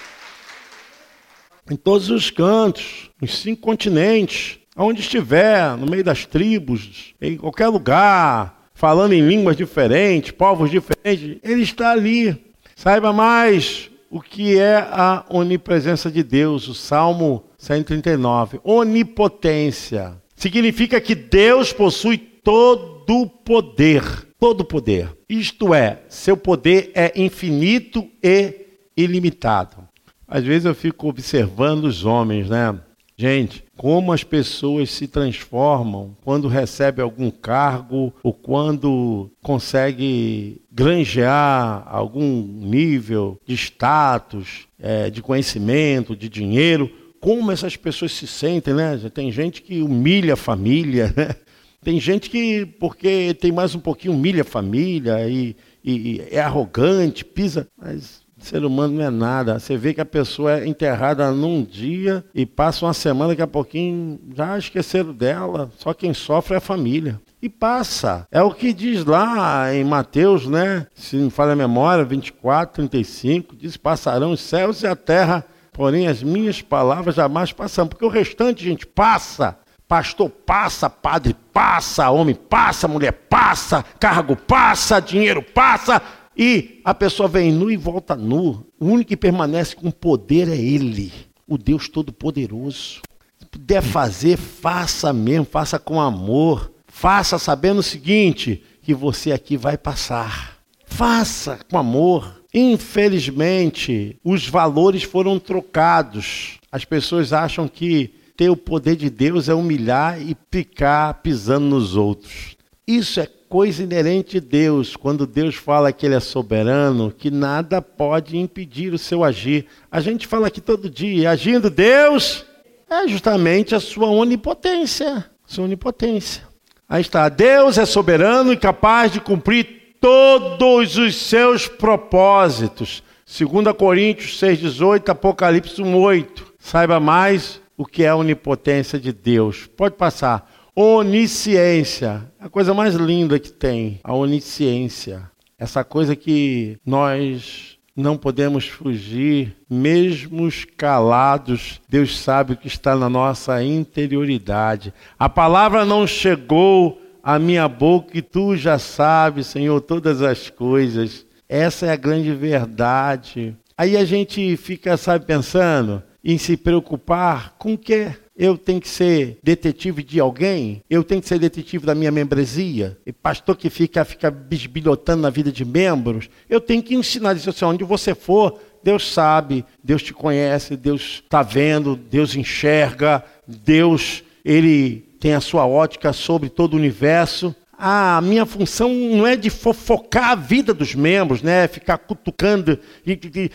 Em 1.70 1.76
todos 1.76 2.10
os 2.10 2.30
cantos, 2.30 3.10
nos 3.20 3.38
cinco 3.38 3.62
continentes, 3.62 4.58
aonde 4.74 5.00
estiver, 5.00 5.76
no 5.76 5.86
meio 5.86 6.04
das 6.04 6.26
tribos, 6.26 7.14
em 7.20 7.36
qualquer 7.36 7.68
lugar, 7.68 8.68
falando 8.74 9.12
em 9.12 9.26
línguas 9.26 9.56
diferentes, 9.56 10.32
povos 10.32 10.70
diferentes, 10.70 11.38
ele 11.42 11.62
está 11.62 11.92
ali. 11.92 12.44
Saiba 12.74 13.12
mais 13.12 13.90
o 14.10 14.20
que 14.20 14.58
é 14.58 14.76
a 14.76 15.24
onipresença 15.28 16.10
de 16.10 16.22
Deus, 16.22 16.68
o 16.68 16.74
Salmo 16.74 17.44
139. 17.58 18.60
Onipotência. 18.62 20.20
Significa 20.36 21.00
que 21.00 21.14
Deus 21.14 21.72
possui 21.72 22.18
todo 22.18 23.22
o 23.22 23.26
poder. 23.26 24.02
Todo 24.38 24.60
o 24.60 24.64
poder. 24.64 25.16
Isto 25.28 25.72
é, 25.72 26.02
seu 26.08 26.36
poder 26.36 26.90
é 26.94 27.12
infinito 27.16 28.06
e 28.22 28.66
ilimitado. 28.96 29.88
Às 30.28 30.44
vezes 30.44 30.64
eu 30.64 30.74
fico 30.74 31.08
observando 31.08 31.84
os 31.84 32.04
homens, 32.04 32.48
né? 32.48 32.78
Gente, 33.16 33.63
como 33.76 34.12
as 34.12 34.22
pessoas 34.22 34.90
se 34.90 35.08
transformam 35.08 36.16
quando 36.24 36.48
recebe 36.48 37.02
algum 37.02 37.30
cargo 37.30 38.12
ou 38.22 38.32
quando 38.32 39.30
consegue 39.42 40.62
granjear 40.70 41.84
algum 41.86 42.42
nível 42.42 43.38
de 43.46 43.54
status, 43.54 44.66
é, 44.78 45.10
de 45.10 45.20
conhecimento, 45.20 46.16
de 46.16 46.28
dinheiro. 46.28 46.90
Como 47.20 47.50
essas 47.50 47.76
pessoas 47.76 48.12
se 48.12 48.26
sentem, 48.26 48.74
né? 48.74 48.98
Tem 49.12 49.32
gente 49.32 49.62
que 49.62 49.82
humilha 49.82 50.34
a 50.34 50.36
família, 50.36 51.12
né? 51.16 51.34
Tem 51.82 52.00
gente 52.00 52.30
que, 52.30 52.64
porque 52.64 53.34
tem 53.34 53.52
mais 53.52 53.74
um 53.74 53.78
pouquinho, 53.78 54.14
humilha 54.14 54.40
a 54.40 54.44
família 54.44 55.28
e, 55.28 55.54
e, 55.84 55.92
e 55.92 56.20
é 56.30 56.40
arrogante, 56.40 57.26
pisa. 57.26 57.68
Mas 57.76 58.23
Ser 58.44 58.62
humano 58.62 58.98
não 58.98 59.04
é 59.06 59.08
nada. 59.08 59.58
Você 59.58 59.74
vê 59.74 59.94
que 59.94 60.02
a 60.02 60.04
pessoa 60.04 60.58
é 60.60 60.68
enterrada 60.68 61.30
num 61.30 61.64
dia 61.64 62.22
e 62.34 62.44
passa 62.44 62.84
uma 62.84 62.92
semana, 62.92 63.30
daqui 63.30 63.40
a 63.40 63.46
pouquinho 63.46 64.20
já 64.36 64.58
esqueceram 64.58 65.14
dela. 65.14 65.70
Só 65.78 65.94
quem 65.94 66.12
sofre 66.12 66.52
é 66.52 66.58
a 66.58 66.60
família. 66.60 67.18
E 67.40 67.48
passa. 67.48 68.28
É 68.30 68.42
o 68.42 68.50
que 68.50 68.74
diz 68.74 69.02
lá 69.06 69.74
em 69.74 69.82
Mateus, 69.82 70.46
né? 70.46 70.86
Se 70.94 71.16
não 71.16 71.30
falha 71.30 71.52
a 71.52 71.56
memória, 71.56 72.04
24, 72.04 72.74
35, 72.74 73.56
diz: 73.56 73.78
passarão 73.78 74.32
os 74.32 74.40
céus 74.40 74.82
e 74.82 74.86
a 74.86 74.94
terra, 74.94 75.42
porém 75.72 76.06
as 76.06 76.22
minhas 76.22 76.60
palavras 76.60 77.14
jamais 77.14 77.50
passarão. 77.50 77.88
Porque 77.88 78.04
o 78.04 78.10
restante, 78.10 78.62
gente, 78.62 78.86
passa. 78.86 79.56
Pastor 79.88 80.28
passa, 80.28 80.90
padre 80.90 81.34
passa, 81.50 82.10
homem 82.10 82.34
passa, 82.34 82.88
mulher 82.88 83.12
passa, 83.12 83.84
cargo 83.98 84.34
passa, 84.34 85.00
dinheiro 85.00 85.42
passa, 85.42 86.00
e 86.36 86.80
a 86.84 86.92
pessoa 86.92 87.28
vem 87.28 87.52
nu 87.52 87.70
e 87.70 87.76
volta 87.76 88.16
nu. 88.16 88.66
O 88.78 88.86
único 88.86 89.08
que 89.08 89.16
permanece 89.16 89.76
com 89.76 89.90
poder 89.90 90.48
é 90.48 90.56
Ele, 90.56 91.12
o 91.46 91.56
Deus 91.56 91.88
Todo-Poderoso. 91.88 93.02
Se 93.38 93.46
puder 93.50 93.82
fazer, 93.82 94.36
faça 94.36 95.12
mesmo, 95.12 95.44
faça 95.44 95.78
com 95.78 96.00
amor. 96.00 96.72
Faça 96.86 97.38
sabendo 97.38 97.78
o 97.78 97.82
seguinte: 97.82 98.62
que 98.82 98.94
você 98.94 99.32
aqui 99.32 99.56
vai 99.56 99.78
passar. 99.78 100.58
Faça 100.84 101.58
com 101.70 101.78
amor. 101.78 102.42
Infelizmente, 102.52 104.16
os 104.22 104.48
valores 104.48 105.02
foram 105.02 105.38
trocados. 105.38 106.58
As 106.70 106.84
pessoas 106.84 107.32
acham 107.32 107.66
que 107.66 108.14
ter 108.36 108.48
o 108.48 108.56
poder 108.56 108.96
de 108.96 109.10
Deus 109.10 109.48
é 109.48 109.54
humilhar 109.54 110.20
e 110.20 110.36
ficar 110.50 111.14
pisando 111.14 111.66
nos 111.66 111.96
outros. 111.96 112.56
Isso 112.86 113.18
é 113.18 113.26
coisa 113.54 113.84
inerente 113.84 114.40
de 114.40 114.48
Deus, 114.48 114.96
quando 114.96 115.28
Deus 115.28 115.54
fala 115.54 115.92
que 115.92 116.04
Ele 116.04 116.16
é 116.16 116.18
soberano, 116.18 117.14
que 117.16 117.30
nada 117.30 117.80
pode 117.80 118.36
impedir 118.36 118.92
o 118.92 118.98
seu 118.98 119.22
agir. 119.22 119.66
A 119.92 120.00
gente 120.00 120.26
fala 120.26 120.48
aqui 120.48 120.60
todo 120.60 120.90
dia, 120.90 121.30
agindo 121.30 121.70
Deus 121.70 122.44
é 122.90 123.06
justamente 123.06 123.72
a 123.72 123.78
sua 123.78 124.08
onipotência. 124.08 125.30
Sua 125.46 125.66
onipotência. 125.66 126.42
Aí 126.88 127.00
está, 127.00 127.28
Deus 127.28 127.78
é 127.78 127.86
soberano 127.86 128.52
e 128.52 128.56
capaz 128.56 129.12
de 129.12 129.20
cumprir 129.20 129.94
todos 130.00 130.96
os 130.96 131.14
seus 131.14 131.68
propósitos. 131.68 133.04
2 133.24 133.72
Coríntios 133.76 134.36
6,18, 134.40 135.10
Apocalipse 135.10 135.80
1,8. 135.80 136.42
Saiba 136.58 136.98
mais 136.98 137.60
o 137.76 137.86
que 137.86 138.02
é 138.02 138.08
a 138.08 138.16
onipotência 138.16 138.98
de 138.98 139.12
Deus. 139.12 139.70
Pode 139.76 139.94
passar. 139.94 140.52
Onisciência, 140.76 142.28
a 142.40 142.48
coisa 142.48 142.74
mais 142.74 142.96
linda 142.96 143.38
que 143.38 143.52
tem, 143.52 144.00
a 144.02 144.12
onisciência. 144.12 145.30
Essa 145.56 145.84
coisa 145.84 146.16
que 146.16 146.76
nós 146.84 147.78
não 147.96 148.16
podemos 148.16 148.66
fugir, 148.66 149.54
mesmo 149.70 150.48
calados, 150.76 151.80
Deus 151.88 152.18
sabe 152.18 152.54
o 152.54 152.56
que 152.56 152.66
está 152.66 152.96
na 152.96 153.08
nossa 153.08 153.62
interioridade. 153.62 154.92
A 155.16 155.28
palavra 155.28 155.84
não 155.84 156.08
chegou 156.08 157.00
à 157.22 157.38
minha 157.38 157.68
boca 157.68 158.18
e 158.18 158.20
tu 158.20 158.56
já 158.56 158.76
sabes, 158.76 159.46
Senhor, 159.46 159.80
todas 159.80 160.22
as 160.22 160.50
coisas. 160.50 161.24
Essa 161.48 161.86
é 161.86 161.90
a 161.92 161.96
grande 161.96 162.32
verdade. 162.32 163.56
Aí 163.78 163.96
a 163.96 164.04
gente 164.04 164.56
fica, 164.56 164.96
sabe, 164.96 165.24
pensando 165.24 166.02
em 166.24 166.36
se 166.36 166.56
preocupar 166.56 167.54
com 167.58 167.74
o 167.74 167.78
quê? 167.78 168.12
Eu 168.36 168.58
tenho 168.58 168.80
que 168.80 168.88
ser 168.88 169.38
detetive 169.44 170.02
de 170.02 170.18
alguém? 170.18 170.82
Eu 170.90 171.04
tenho 171.04 171.22
que 171.22 171.28
ser 171.28 171.38
detetive 171.38 171.86
da 171.86 171.94
minha 171.94 172.10
membresia? 172.10 172.98
E 173.06 173.12
pastor 173.12 173.56
que 173.56 173.70
fica, 173.70 174.04
fica 174.04 174.28
bisbilhotando 174.28 175.22
na 175.22 175.30
vida 175.30 175.52
de 175.52 175.64
membros? 175.64 176.28
Eu 176.50 176.60
tenho 176.60 176.82
que 176.82 176.96
ensinar 176.96 177.36
isso 177.36 177.48
assim, 177.48 177.64
onde 177.64 177.84
você 177.84 178.12
for, 178.12 178.58
Deus 178.82 179.12
sabe, 179.12 179.64
Deus 179.82 180.02
te 180.02 180.12
conhece, 180.12 180.76
Deus 180.76 181.22
está 181.22 181.42
vendo, 181.42 181.94
Deus 181.94 182.34
enxerga, 182.34 183.24
Deus, 183.46 184.24
Ele 184.44 185.04
tem 185.20 185.34
a 185.34 185.40
sua 185.40 185.64
ótica 185.64 186.12
sobre 186.12 186.48
todo 186.48 186.74
o 186.74 186.76
universo. 186.76 187.54
Ah, 187.78 188.18
a 188.18 188.20
minha 188.20 188.44
função 188.44 188.92
não 188.92 189.26
é 189.26 189.36
de 189.36 189.48
fofocar 189.48 190.30
a 190.30 190.34
vida 190.34 190.74
dos 190.74 190.94
membros, 190.94 191.40
né? 191.40 191.68
Ficar 191.68 191.98
cutucando. 191.98 192.78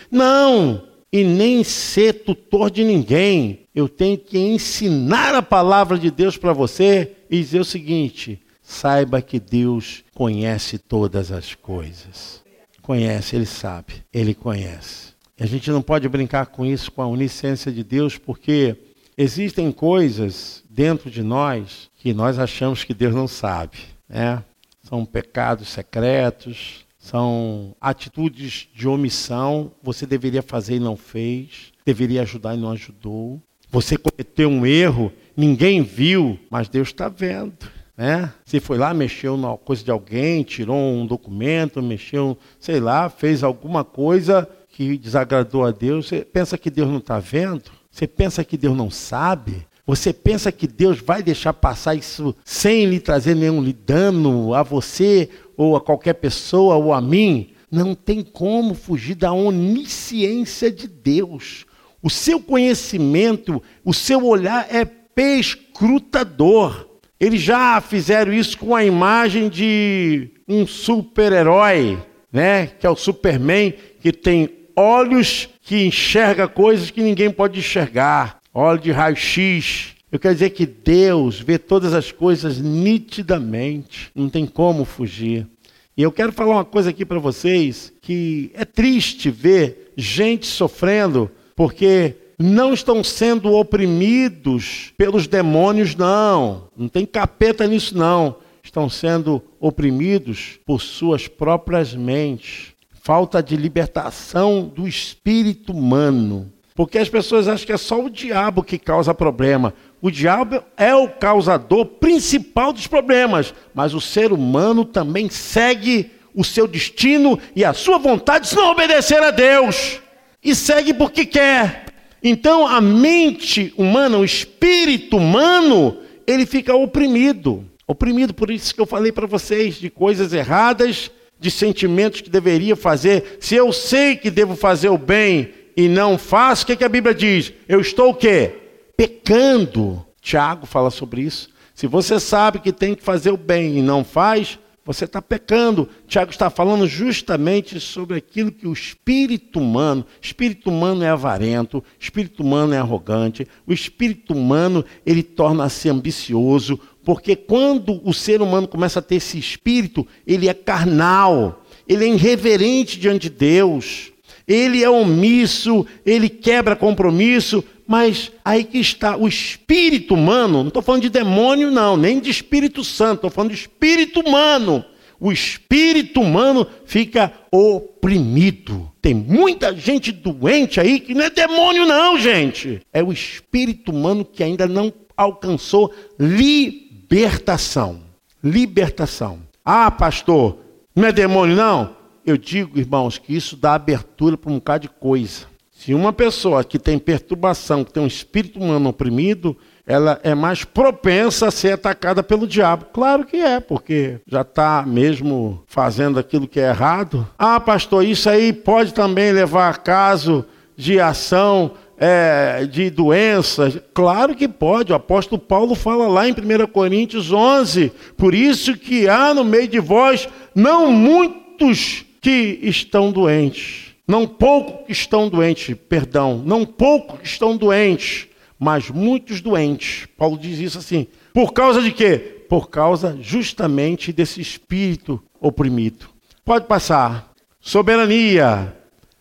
Não! 0.10 0.89
E 1.12 1.24
nem 1.24 1.64
ser 1.64 2.24
tutor 2.24 2.70
de 2.70 2.84
ninguém. 2.84 3.62
Eu 3.74 3.88
tenho 3.90 4.18
que 4.18 4.38
ensinar 4.38 5.34
a 5.36 5.42
palavra 5.42 5.98
de 5.98 6.12
Deus 6.12 6.38
para 6.38 6.54
você 6.54 7.16
e 7.30 7.38
dizer 7.38 7.60
o 7.60 7.66
seguinte: 7.66 8.40
saiba 8.62 9.22
que 9.22 9.40
Deus 9.40 10.04
conhece 10.14 10.78
todas 10.78 11.32
as 11.32 11.56
coisas. 11.56 12.44
Conhece, 12.82 13.36
Ele 13.36 13.46
sabe, 13.46 14.04
Ele 14.14 14.34
conhece. 14.34 15.10
A 15.40 15.46
gente 15.46 15.72
não 15.72 15.82
pode 15.82 16.08
brincar 16.10 16.48
com 16.48 16.66
isso, 16.66 16.92
com 16.92 17.02
a 17.02 17.08
onisciência 17.08 17.72
de 17.72 17.84
Deus, 17.84 18.18
porque 18.18 18.76
existem 19.18 19.72
coisas 19.72 20.64
dentro 20.70 21.10
de 21.10 21.24
nós 21.24 21.90
que 21.96 22.14
nós 22.14 22.38
achamos 22.38 22.84
que 22.84 22.94
Deus 22.94 23.16
não 23.16 23.28
sabe. 23.28 23.78
Né? 24.08 24.44
São 24.84 25.06
pecados 25.06 25.70
secretos, 25.70 26.86
são 27.10 27.76
atitudes 27.82 28.68
de 28.74 28.88
omissão. 28.88 29.72
Você 29.82 30.06
deveria 30.06 30.44
fazer 30.44 30.76
e 30.76 30.80
não 30.80 30.96
fez. 30.96 31.72
Deveria 31.86 32.22
ajudar 32.22 32.56
e 32.56 32.60
não 32.60 32.72
ajudou. 32.72 33.42
Você 33.72 33.98
cometeu 33.98 34.50
um 34.50 34.66
erro, 34.66 35.12
ninguém 35.36 35.82
viu, 35.82 36.40
mas 36.50 36.70
Deus 36.70 36.90
está 36.90 37.08
vendo. 37.10 37.54
Né? 37.98 38.32
Se 38.46 38.60
foi 38.60 38.78
lá, 38.78 38.94
mexeu 38.94 39.38
na 39.38 39.58
coisa 39.58 39.84
de 39.84 39.92
alguém, 39.92 40.44
tirou 40.44 40.78
um 40.78 41.06
documento, 41.06 41.82
mexeu, 41.82 42.38
sei 42.60 42.80
lá, 42.80 43.10
fez 43.10 43.44
alguma 43.44 43.84
coisa 43.84 44.48
que 44.70 44.98
desagradou 44.98 45.66
a 45.66 45.72
Deus, 45.72 46.08
você 46.08 46.24
pensa 46.24 46.58
que 46.58 46.70
Deus 46.70 46.88
não 46.88 47.00
está 47.00 47.20
vendo? 47.20 47.72
Você 47.92 48.08
pensa 48.08 48.44
que 48.44 48.58
Deus 48.58 48.78
não 48.78 48.90
sabe? 48.90 49.68
Você 49.90 50.14
pensa 50.14 50.52
que 50.52 50.68
Deus 50.68 51.00
vai 51.00 51.24
deixar 51.24 51.52
passar 51.52 51.96
isso 51.96 52.36
sem 52.46 52.86
lhe 52.86 53.00
trazer 53.00 53.36
nenhum 53.36 53.74
dano 53.88 54.54
a 54.54 54.62
você 54.62 55.28
ou 55.58 55.76
a 55.76 55.82
qualquer 55.82 56.14
pessoa 56.14 56.76
ou 56.76 56.94
a 56.94 57.02
mim? 57.02 57.54
Não 57.72 57.96
tem 57.96 58.22
como 58.22 58.76
fugir 58.76 59.16
da 59.16 59.34
onisciência 59.34 60.70
de 60.70 60.88
Deus. 60.88 61.66
O 62.04 62.10
seu 62.10 62.40
conhecimento, 62.40 63.64
o 63.84 63.92
seu 63.92 64.28
olhar 64.28 64.68
é 64.70 64.86
perscrutador. 64.86 66.88
Eles 67.20 67.42
já 67.42 67.82
fizeram 67.82 68.32
isso 68.32 68.60
com 68.60 68.76
a 68.76 68.86
imagem 68.86 69.50
de 69.50 70.30
um 70.48 70.68
super-herói, 70.68 71.98
né? 72.32 72.68
Que 72.68 72.86
é 72.86 72.90
o 72.92 72.96
Superman, 72.96 73.74
que 74.00 74.12
tem 74.12 74.52
olhos 74.76 75.50
que 75.64 75.84
enxerga 75.84 76.48
coisas 76.48 76.92
que 76.92 77.02
ninguém 77.02 77.32
pode 77.32 77.58
enxergar 77.58 78.39
óleo 78.54 78.80
de 78.80 78.92
raio-x. 78.92 79.96
Eu 80.12 80.20
quero 80.20 80.34
dizer 80.34 80.50
que 80.52 80.66
Deus 80.66 81.40
vê 81.40 81.58
todas 81.58 81.94
as 81.94 82.12
coisas 82.12 82.60
nitidamente, 82.60 84.12
não 84.16 84.30
tem 84.30 84.46
como 84.46 84.86
fugir. 84.86 85.48
E 85.96 86.02
eu 86.02 86.12
quero 86.12 86.32
falar 86.32 86.56
uma 86.56 86.66
coisa 86.66 86.90
aqui 86.90 87.06
para 87.06 87.20
vocês 87.20 87.94
que 88.02 88.52
é 88.54 88.64
triste 88.64 89.30
ver 89.30 89.92
gente 89.98 90.48
sofrendo 90.48 91.30
porque 91.56 92.16
não 92.40 92.74
estão 92.74 93.04
sendo 93.04 93.54
oprimidos 93.54 94.94
pelos 94.98 95.28
demônios, 95.28 95.94
não. 95.94 96.70
Não 96.76 96.88
tem 96.88 97.06
capeta 97.06 97.68
nisso, 97.68 97.98
não. 97.98 98.38
Estão 98.64 98.90
sendo 98.90 99.44
oprimidos 99.60 100.58
por 100.66 100.80
suas 100.80 101.28
próprias 101.28 101.94
mentes. 101.94 102.74
Falta 103.02 103.44
de 103.44 103.58
libertação 103.58 104.72
do 104.74 104.88
espírito 104.88 105.74
humano. 105.74 106.50
Porque 106.80 106.98
as 106.98 107.10
pessoas 107.10 107.50
acham 107.50 107.66
que 107.66 107.74
é 107.74 107.78
só 107.78 108.02
o 108.02 108.10
diabo 108.10 108.64
que 108.64 108.80
causa 108.80 109.14
problema. 109.14 109.74
O 110.02 110.10
diabo 110.10 110.64
é 110.78 110.96
o 110.96 111.10
causador 111.10 111.86
principal 111.86 112.72
dos 112.72 112.88
problemas, 112.88 113.54
mas 113.74 113.94
o 113.94 114.00
ser 114.00 114.32
humano 114.32 114.86
também 114.86 115.30
segue 115.30 116.10
o 116.34 116.42
seu 116.42 116.66
destino 116.70 117.38
e 117.54 117.66
a 117.66 117.74
sua 117.74 117.98
vontade 117.98 118.48
se 118.48 118.56
não 118.56 118.72
obedecer 118.72 119.22
a 119.22 119.30
Deus. 119.30 120.00
E 120.42 120.56
segue 120.56 120.94
porque 120.94 121.26
quer. 121.26 121.88
Então 122.24 122.66
a 122.66 122.80
mente 122.80 123.74
humana, 123.78 124.18
o 124.18 124.24
espírito 124.24 125.18
humano, 125.18 125.98
ele 126.26 126.46
fica 126.46 126.74
oprimido. 126.74 127.66
Oprimido, 127.86 128.34
por 128.34 128.50
isso 128.50 128.74
que 128.74 128.80
eu 128.80 128.86
falei 128.86 129.12
para 129.12 129.28
vocês 129.28 129.76
de 129.76 129.90
coisas 129.90 130.32
erradas, 130.32 131.12
de 131.38 131.52
sentimentos 131.52 132.22
que 132.22 132.30
deveria 132.30 132.78
fazer. 132.78 133.38
Se 133.42 133.54
eu 133.54 133.74
sei 133.74 134.16
que 134.16 134.32
devo 134.32 134.56
fazer 134.56 134.88
o 134.88 134.98
bem 134.98 135.59
e 135.80 135.88
não 135.88 136.18
faço, 136.18 136.64
o 136.64 136.68
que, 136.68 136.76
que 136.76 136.84
a 136.84 136.90
Bíblia 136.90 137.16
diz? 137.16 137.54
Eu 137.66 137.80
estou 137.80 138.10
o 138.10 138.14
quê? 138.14 138.54
Pecando. 138.98 140.06
Tiago 140.22 140.66
fala 140.66 140.90
sobre 140.90 141.22
isso. 141.22 141.50
Se 141.74 141.88
você 141.88 142.20
sabe 142.20 142.60
que 142.60 142.74
tem 142.74 142.94
que 142.94 143.02
fazer 143.02 143.32
o 143.32 143.38
bem 143.38 143.78
e 143.78 143.82
não 143.82 144.04
faz, 144.04 144.60
você 144.86 145.06
está 145.06 145.22
pecando. 145.22 145.88
Tiago 146.06 146.32
está 146.32 146.50
falando 146.50 146.86
justamente 146.86 147.80
sobre 147.80 148.18
aquilo 148.18 148.52
que 148.52 148.68
o 148.68 148.74
espírito 148.74 149.58
humano, 149.62 150.06
espírito 150.22 150.70
humano 150.70 151.02
é 151.02 151.08
avarento, 151.08 151.82
espírito 151.98 152.44
humano 152.44 152.74
é 152.74 152.78
arrogante, 152.78 153.48
o 153.66 153.72
espírito 153.72 154.34
humano 154.34 154.84
ele 155.06 155.24
torna-se 155.24 155.88
ambicioso, 155.88 156.78
porque 157.06 157.38
quando 157.38 158.06
o 158.06 158.14
ser 158.14 158.42
humano 158.42 158.68
começa 158.68 159.00
a 159.00 159.02
ter 159.02 159.16
esse 159.16 159.40
espírito, 159.40 160.06
ele 160.28 160.50
é 160.50 160.54
carnal, 160.54 161.64
ele 161.88 162.04
é 162.04 162.10
irreverente 162.10 163.00
diante 163.00 163.30
de 163.30 163.30
Deus, 163.30 164.12
ele 164.50 164.84
é 164.84 164.90
omisso, 164.90 165.86
ele 166.04 166.28
quebra 166.28 166.76
compromisso, 166.76 167.64
mas 167.88 168.32
aí 168.44 168.64
que 168.64 168.80
está 168.80 169.16
o 169.16 169.28
espírito 169.28 170.16
humano, 170.16 170.60
não 170.60 170.70
estou 170.70 170.82
falando 170.82 171.04
de 171.04 171.10
demônio, 171.10 171.70
não, 171.70 171.96
nem 171.96 172.20
de 172.20 172.32
Espírito 172.32 172.84
Santo, 172.84 173.16
estou 173.16 173.30
falando 173.30 173.52
de 173.52 173.58
espírito 173.58 174.22
humano. 174.22 174.84
O 175.20 175.32
espírito 175.32 176.22
humano 176.22 176.66
fica 176.86 177.32
oprimido. 177.52 178.90
Tem 179.02 179.14
muita 179.14 179.76
gente 179.76 180.12
doente 180.12 180.80
aí 180.80 181.00
que 181.00 181.14
não 181.14 181.26
é 181.26 181.30
demônio, 181.30 181.86
não, 181.86 182.18
gente. 182.18 182.82
É 182.92 183.04
o 183.04 183.12
espírito 183.12 183.92
humano 183.92 184.24
que 184.24 184.44
ainda 184.44 184.66
não 184.66 184.94
alcançou 185.16 185.94
libertação. 186.18 188.02
Libertação. 188.42 189.40
Ah, 189.64 189.92
pastor, 189.92 190.58
não 190.96 191.08
é 191.08 191.12
demônio, 191.12 191.56
não? 191.56 191.99
Eu 192.30 192.38
digo, 192.38 192.78
irmãos, 192.78 193.18
que 193.18 193.36
isso 193.36 193.58
dá 193.58 193.74
abertura 193.74 194.38
para 194.38 194.52
um 194.52 194.56
bocado 194.56 194.84
de 194.84 194.90
coisa. 194.90 195.48
Se 195.72 195.96
uma 195.96 196.14
pessoa 196.14 196.64
que 196.64 196.78
tem 196.78 197.00
perturbação, 197.00 197.84
que 197.84 197.92
tem 197.92 198.04
um 198.04 198.08
espírito 198.08 198.60
humano 198.60 198.90
oprimido, 198.90 199.58
ela 199.84 200.20
é 200.22 200.36
mais 200.36 200.64
propensa 200.64 201.48
a 201.48 201.52
ser 201.52 201.72
atacada 201.72 202.22
pelo 202.22 202.46
diabo. 202.46 202.86
Claro 202.94 203.26
que 203.26 203.38
é, 203.38 203.60
porque 203.60 204.20
já 204.28 204.42
está 204.42 204.84
mesmo 204.86 205.64
fazendo 205.66 206.20
aquilo 206.20 206.48
que 206.48 206.60
é 206.60 206.70
errado. 206.70 207.28
Ah, 207.36 207.60
pastor, 207.60 208.06
isso 208.06 208.30
aí 208.30 208.54
pode 208.54 208.94
também 208.94 209.32
levar 209.32 209.70
a 209.72 209.74
caso 209.74 210.46
de 210.78 211.00
ação 211.00 211.72
é, 211.98 212.68
de 212.70 212.92
doenças? 212.92 213.80
Claro 213.92 214.36
que 214.36 214.48
pode. 214.48 214.92
O 214.92 214.96
apóstolo 214.96 215.42
Paulo 215.42 215.74
fala 215.74 216.08
lá 216.08 216.30
em 216.30 216.34
1 216.34 216.68
Coríntios 216.68 217.32
11. 217.32 217.92
Por 218.16 218.36
isso 218.36 218.78
que 218.78 219.10
há 219.10 219.34
no 219.34 219.44
meio 219.44 219.68
de 219.68 219.80
vós 219.80 220.30
não 220.54 220.92
muitos 220.92 222.06
que 222.22 222.60
estão 222.62 223.12
doentes 223.12 223.90
não 224.10 224.26
pouco 224.26 224.92
estão 224.92 225.30
doentes, 225.30 225.78
perdão, 225.88 226.42
não 226.44 226.66
pouco 226.66 227.20
estão 227.22 227.56
doentes, 227.56 228.28
mas 228.58 228.90
muitos 228.90 229.40
doentes. 229.40 230.08
Paulo 230.18 230.36
diz 230.36 230.58
isso 230.58 230.80
assim. 230.80 231.06
Por 231.32 231.54
causa 231.54 231.80
de 231.80 231.92
quê? 231.92 232.18
Por 232.50 232.72
causa 232.72 233.16
justamente 233.22 234.12
desse 234.12 234.42
espírito 234.42 235.22
oprimido. 235.40 236.10
Pode 236.44 236.66
passar. 236.66 237.32
Soberania. 237.62 238.76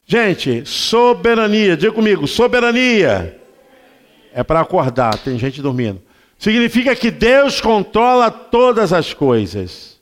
Gente, 0.07 0.64
soberania. 0.64 1.76
Diga 1.76 1.92
comigo, 1.92 2.26
soberania. 2.26 3.38
É 4.32 4.42
para 4.42 4.61
acordar, 4.61 5.18
tem 5.18 5.38
gente 5.38 5.61
dormindo. 5.61 6.01
Significa 6.38 6.96
que 6.96 7.11
Deus 7.11 7.61
controla 7.61 8.30
todas 8.30 8.90
as 8.90 9.12
coisas. 9.12 9.97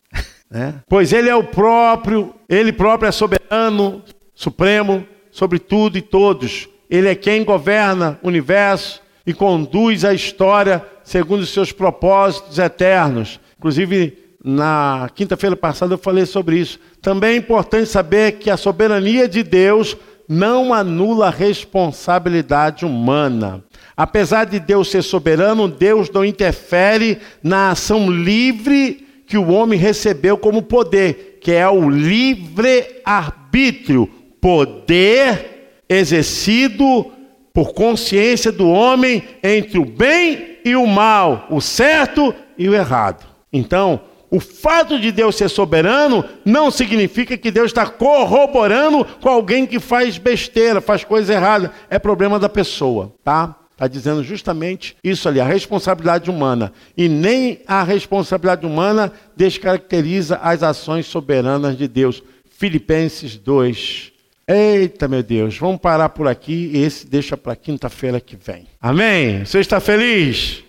Né? 0.50 0.74
Pois 0.88 1.12
Ele 1.12 1.28
é 1.28 1.34
o 1.34 1.44
próprio, 1.44 2.34
Ele 2.48 2.72
próprio 2.72 3.08
é 3.08 3.12
soberano, 3.12 4.02
supremo 4.34 5.06
sobre 5.30 5.58
tudo 5.58 5.98
e 5.98 6.02
todos. 6.02 6.68
Ele 6.88 7.08
é 7.08 7.14
quem 7.14 7.44
governa 7.44 8.18
o 8.22 8.28
universo 8.28 9.02
e 9.26 9.34
conduz 9.34 10.04
a 10.04 10.14
história 10.14 10.84
segundo 11.02 11.40
os 11.40 11.50
seus 11.50 11.72
propósitos 11.72 12.58
eternos. 12.58 13.40
Inclusive, 13.58 14.18
na 14.42 15.10
quinta-feira 15.14 15.56
passada 15.56 15.94
eu 15.94 15.98
falei 15.98 16.24
sobre 16.24 16.58
isso. 16.58 16.78
Também 17.02 17.34
é 17.34 17.36
importante 17.36 17.88
saber 17.88 18.32
que 18.32 18.48
a 18.48 18.56
soberania 18.56 19.28
de 19.28 19.42
Deus 19.42 19.96
não 20.28 20.72
anula 20.72 21.28
a 21.28 21.30
responsabilidade 21.30 22.84
humana. 22.84 23.62
Apesar 23.96 24.44
de 24.44 24.60
Deus 24.60 24.90
ser 24.90 25.02
soberano, 25.02 25.68
Deus 25.68 26.10
não 26.10 26.24
interfere 26.24 27.18
na 27.42 27.70
ação 27.70 28.10
livre 28.10 29.05
que 29.26 29.36
o 29.36 29.48
homem 29.48 29.78
recebeu 29.78 30.38
como 30.38 30.62
poder, 30.62 31.38
que 31.40 31.52
é 31.52 31.68
o 31.68 31.90
livre 31.90 33.00
arbítrio, 33.04 34.08
poder 34.40 35.82
exercido 35.88 37.12
por 37.52 37.72
consciência 37.72 38.52
do 38.52 38.68
homem 38.68 39.22
entre 39.42 39.78
o 39.78 39.84
bem 39.84 40.58
e 40.64 40.76
o 40.76 40.86
mal, 40.86 41.46
o 41.50 41.60
certo 41.60 42.34
e 42.56 42.68
o 42.68 42.74
errado. 42.74 43.26
Então, 43.52 44.00
o 44.30 44.40
fato 44.40 44.98
de 44.98 45.12
Deus 45.12 45.36
ser 45.36 45.48
soberano 45.48 46.24
não 46.44 46.70
significa 46.70 47.36
que 47.38 47.50
Deus 47.50 47.66
está 47.66 47.86
corroborando 47.86 49.04
com 49.20 49.28
alguém 49.28 49.64
que 49.64 49.80
faz 49.80 50.18
besteira, 50.18 50.80
faz 50.80 51.04
coisa 51.04 51.32
errada. 51.32 51.72
É 51.88 51.98
problema 51.98 52.38
da 52.38 52.48
pessoa, 52.48 53.14
tá? 53.24 53.56
Está 53.76 53.86
dizendo 53.86 54.24
justamente 54.24 54.96
isso 55.04 55.28
ali, 55.28 55.38
a 55.38 55.44
responsabilidade 55.44 56.30
humana. 56.30 56.72
E 56.96 57.10
nem 57.10 57.60
a 57.66 57.82
responsabilidade 57.82 58.64
humana 58.64 59.12
descaracteriza 59.36 60.36
as 60.36 60.62
ações 60.62 61.04
soberanas 61.04 61.76
de 61.76 61.86
Deus. 61.86 62.22
Filipenses 62.48 63.36
2, 63.36 64.12
Eita, 64.48 65.08
meu 65.08 65.22
Deus, 65.24 65.58
vamos 65.58 65.80
parar 65.80 66.08
por 66.10 66.28
aqui 66.28 66.70
e 66.72 66.78
esse 66.78 67.04
deixa 67.04 67.36
para 67.36 67.56
quinta-feira 67.56 68.20
que 68.20 68.36
vem. 68.36 68.68
Amém? 68.80 69.44
Você 69.44 69.58
está 69.58 69.80
feliz? 69.80 70.62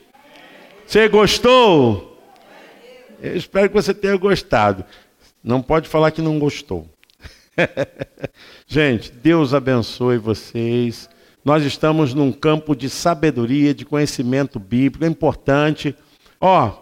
Você 0.86 1.08
gostou? 1.08 2.20
Eu 3.22 3.38
espero 3.38 3.70
que 3.70 3.76
você 3.76 3.94
tenha 3.94 4.18
gostado. 4.18 4.84
Não 5.44 5.62
pode 5.62 5.88
falar 5.88 6.10
que 6.10 6.24
não 6.24 6.40
gostou. 6.40 6.90
Gente, 8.68 9.12
Deus 9.12 9.54
abençoe 9.54 10.18
vocês. 10.18 11.08
Nós 11.48 11.64
estamos 11.64 12.14
num 12.14 12.30
campo 12.30 12.76
de 12.76 12.90
sabedoria, 12.90 13.74
de 13.74 13.86
conhecimento 13.86 14.60
bíblico, 14.60 15.06
é 15.06 15.08
importante. 15.08 15.96
Ó, 16.42 16.74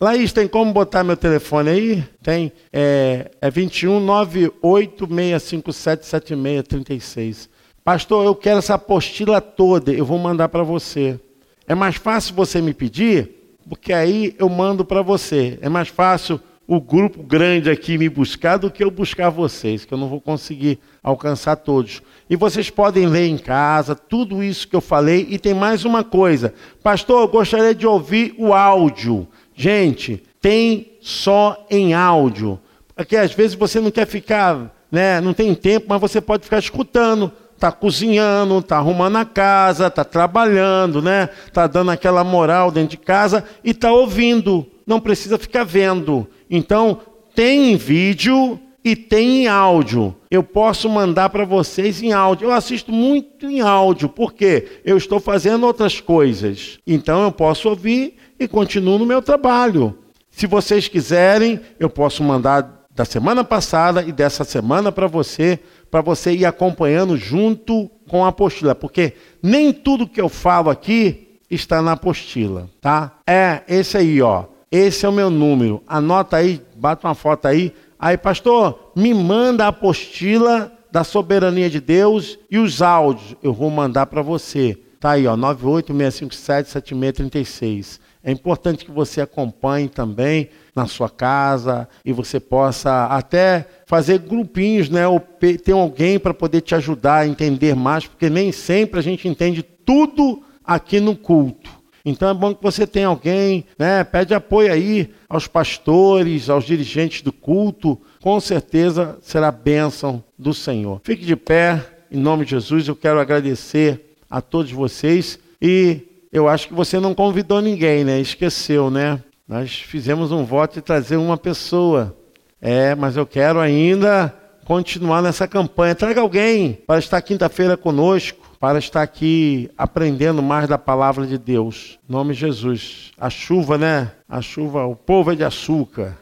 Laís, 0.00 0.32
tem 0.32 0.46
como 0.46 0.72
botar 0.72 1.02
meu 1.02 1.16
telefone 1.16 1.68
aí? 1.68 2.04
Tem. 2.22 2.52
É, 2.72 3.28
é 3.40 3.50
21 3.50 3.98
98 3.98 5.04
657 5.40 6.06
7636. 6.06 7.48
Pastor, 7.82 8.24
eu 8.24 8.36
quero 8.36 8.60
essa 8.60 8.74
apostila 8.74 9.40
toda, 9.40 9.92
eu 9.92 10.06
vou 10.06 10.20
mandar 10.20 10.48
para 10.48 10.62
você. 10.62 11.18
É 11.66 11.74
mais 11.74 11.96
fácil 11.96 12.36
você 12.36 12.62
me 12.62 12.72
pedir, 12.72 13.56
porque 13.68 13.92
aí 13.92 14.32
eu 14.38 14.48
mando 14.48 14.84
para 14.84 15.02
você. 15.02 15.58
É 15.60 15.68
mais 15.68 15.88
fácil 15.88 16.40
o 16.70 16.82
grupo 16.82 17.22
grande 17.22 17.70
aqui 17.70 17.96
me 17.96 18.10
buscar 18.10 18.58
do 18.58 18.70
que 18.70 18.84
eu 18.84 18.90
buscar 18.90 19.30
vocês, 19.30 19.86
que 19.86 19.94
eu 19.94 19.96
não 19.96 20.06
vou 20.06 20.20
conseguir 20.20 20.78
alcançar 21.02 21.56
todos. 21.56 22.02
E 22.28 22.36
vocês 22.36 22.68
podem 22.68 23.06
ler 23.06 23.26
em 23.26 23.38
casa 23.38 23.94
tudo 23.94 24.42
isso 24.42 24.68
que 24.68 24.76
eu 24.76 24.80
falei. 24.82 25.26
E 25.30 25.38
tem 25.38 25.54
mais 25.54 25.86
uma 25.86 26.04
coisa. 26.04 26.52
Pastor, 26.82 27.22
eu 27.22 27.28
gostaria 27.28 27.74
de 27.74 27.86
ouvir 27.86 28.34
o 28.36 28.52
áudio. 28.52 29.26
Gente, 29.56 30.22
tem 30.42 30.92
só 31.00 31.66
em 31.70 31.94
áudio. 31.94 32.60
Porque 32.94 33.16
às 33.16 33.32
vezes 33.32 33.54
você 33.56 33.80
não 33.80 33.90
quer 33.90 34.06
ficar, 34.06 34.70
né, 34.92 35.22
não 35.22 35.32
tem 35.32 35.54
tempo, 35.54 35.86
mas 35.88 36.00
você 36.02 36.20
pode 36.20 36.44
ficar 36.44 36.58
escutando. 36.58 37.32
Está 37.56 37.72
cozinhando, 37.72 38.58
está 38.58 38.76
arrumando 38.76 39.16
a 39.16 39.24
casa, 39.24 39.86
está 39.86 40.04
trabalhando, 40.04 41.02
né? 41.02 41.28
Está 41.46 41.66
dando 41.66 41.90
aquela 41.90 42.22
moral 42.22 42.70
dentro 42.70 42.90
de 42.90 42.98
casa 42.98 43.42
e 43.64 43.70
está 43.70 43.90
ouvindo. 43.90 44.64
Não 44.86 45.00
precisa 45.00 45.36
ficar 45.36 45.64
vendo. 45.64 46.28
Então, 46.50 47.00
tem 47.34 47.72
em 47.72 47.76
vídeo 47.76 48.58
e 48.84 48.96
tem 48.96 49.42
em 49.42 49.48
áudio. 49.48 50.14
Eu 50.30 50.42
posso 50.42 50.88
mandar 50.88 51.28
para 51.30 51.44
vocês 51.44 52.02
em 52.02 52.12
áudio. 52.12 52.46
Eu 52.48 52.52
assisto 52.52 52.90
muito 52.90 53.46
em 53.46 53.60
áudio, 53.60 54.08
porque 54.08 54.80
eu 54.84 54.96
estou 54.96 55.20
fazendo 55.20 55.66
outras 55.66 56.00
coisas. 56.00 56.78
Então 56.86 57.22
eu 57.22 57.32
posso 57.32 57.68
ouvir 57.68 58.16
e 58.38 58.48
continuo 58.48 58.98
no 58.98 59.06
meu 59.06 59.20
trabalho. 59.20 59.98
Se 60.30 60.46
vocês 60.46 60.88
quiserem, 60.88 61.60
eu 61.78 61.90
posso 61.90 62.22
mandar 62.22 62.86
da 62.94 63.04
semana 63.04 63.44
passada 63.44 64.02
e 64.02 64.10
dessa 64.10 64.42
semana 64.42 64.90
para 64.90 65.06
você, 65.06 65.58
para 65.90 66.00
você 66.00 66.32
ir 66.32 66.44
acompanhando 66.44 67.16
junto 67.16 67.90
com 68.08 68.24
a 68.24 68.28
apostila, 68.28 68.74
porque 68.74 69.12
nem 69.42 69.72
tudo 69.72 70.08
que 70.08 70.20
eu 70.20 70.28
falo 70.28 70.70
aqui 70.70 71.38
está 71.50 71.80
na 71.80 71.92
apostila, 71.92 72.68
tá? 72.80 73.18
É 73.26 73.62
esse 73.68 73.96
aí, 73.96 74.20
ó. 74.20 74.46
Esse 74.70 75.06
é 75.06 75.08
o 75.08 75.12
meu 75.12 75.30
número. 75.30 75.82
Anota 75.86 76.36
aí, 76.36 76.60
bate 76.76 77.04
uma 77.04 77.14
foto 77.14 77.46
aí. 77.46 77.72
Aí, 77.98 78.18
pastor, 78.18 78.92
me 78.94 79.14
manda 79.14 79.64
a 79.64 79.68
apostila 79.68 80.70
da 80.90 81.04
soberania 81.04 81.70
de 81.70 81.80
Deus 81.80 82.38
e 82.50 82.58
os 82.58 82.82
áudios. 82.82 83.36
Eu 83.42 83.52
vou 83.52 83.70
mandar 83.70 84.06
para 84.06 84.22
você. 84.22 84.78
Tá 85.00 85.12
aí, 85.12 85.26
ó, 85.26 85.36
986577636. 85.36 88.00
É 88.22 88.30
importante 88.32 88.84
que 88.84 88.90
você 88.90 89.20
acompanhe 89.20 89.88
também 89.88 90.48
na 90.74 90.86
sua 90.86 91.08
casa 91.08 91.88
e 92.04 92.12
você 92.12 92.40
possa 92.40 93.06
até 93.06 93.64
fazer 93.86 94.18
grupinhos, 94.18 94.90
né? 94.90 95.06
Ou 95.06 95.20
ter 95.20 95.72
alguém 95.72 96.18
para 96.18 96.34
poder 96.34 96.60
te 96.60 96.74
ajudar 96.74 97.18
a 97.18 97.26
entender 97.26 97.76
mais, 97.76 98.06
porque 98.06 98.28
nem 98.28 98.52
sempre 98.52 98.98
a 98.98 99.02
gente 99.02 99.28
entende 99.28 99.62
tudo 99.62 100.42
aqui 100.64 101.00
no 101.00 101.16
culto. 101.16 101.77
Então 102.10 102.28
é 102.28 102.34
bom 102.34 102.54
que 102.54 102.62
você 102.62 102.86
tenha 102.86 103.08
alguém, 103.08 103.64
né? 103.78 104.02
Pede 104.04 104.34
apoio 104.34 104.72
aí 104.72 105.10
aos 105.28 105.46
pastores, 105.46 106.48
aos 106.48 106.64
dirigentes 106.64 107.22
do 107.22 107.32
culto. 107.32 108.00
Com 108.20 108.40
certeza 108.40 109.18
será 109.22 109.50
bênção 109.50 110.22
do 110.38 110.52
Senhor. 110.52 111.00
Fique 111.04 111.24
de 111.24 111.36
pé, 111.36 111.84
em 112.10 112.18
nome 112.18 112.44
de 112.44 112.52
Jesus. 112.52 112.88
Eu 112.88 112.96
quero 112.96 113.20
agradecer 113.20 114.16
a 114.30 114.40
todos 114.40 114.72
vocês 114.72 115.38
e 115.60 116.02
eu 116.32 116.48
acho 116.48 116.68
que 116.68 116.74
você 116.74 117.00
não 117.00 117.14
convidou 117.14 117.60
ninguém, 117.60 118.04
né? 118.04 118.20
Esqueceu, 118.20 118.90
né? 118.90 119.20
Nós 119.46 119.72
fizemos 119.72 120.30
um 120.30 120.44
voto 120.44 120.74
de 120.74 120.82
trazer 120.82 121.16
uma 121.16 121.36
pessoa. 121.36 122.14
É, 122.60 122.94
mas 122.94 123.16
eu 123.16 123.24
quero 123.24 123.60
ainda 123.60 124.34
continuar 124.64 125.22
nessa 125.22 125.48
campanha. 125.48 125.94
Traga 125.94 126.20
alguém 126.20 126.78
para 126.86 126.98
estar 126.98 127.22
quinta-feira 127.22 127.76
conosco, 127.76 128.47
para 128.60 128.78
estar 128.78 129.02
aqui 129.02 129.70
aprendendo 129.78 130.42
mais 130.42 130.68
da 130.68 130.76
palavra 130.76 131.26
de 131.26 131.38
Deus. 131.38 131.98
Em 132.08 132.12
nome 132.12 132.34
de 132.34 132.40
Jesus. 132.40 133.12
A 133.18 133.30
chuva, 133.30 133.78
né? 133.78 134.12
A 134.28 134.40
chuva, 134.40 134.84
o 134.84 134.96
povo 134.96 135.32
é 135.32 135.36
de 135.36 135.44
açúcar. 135.44 136.18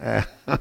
É. 0.00 0.24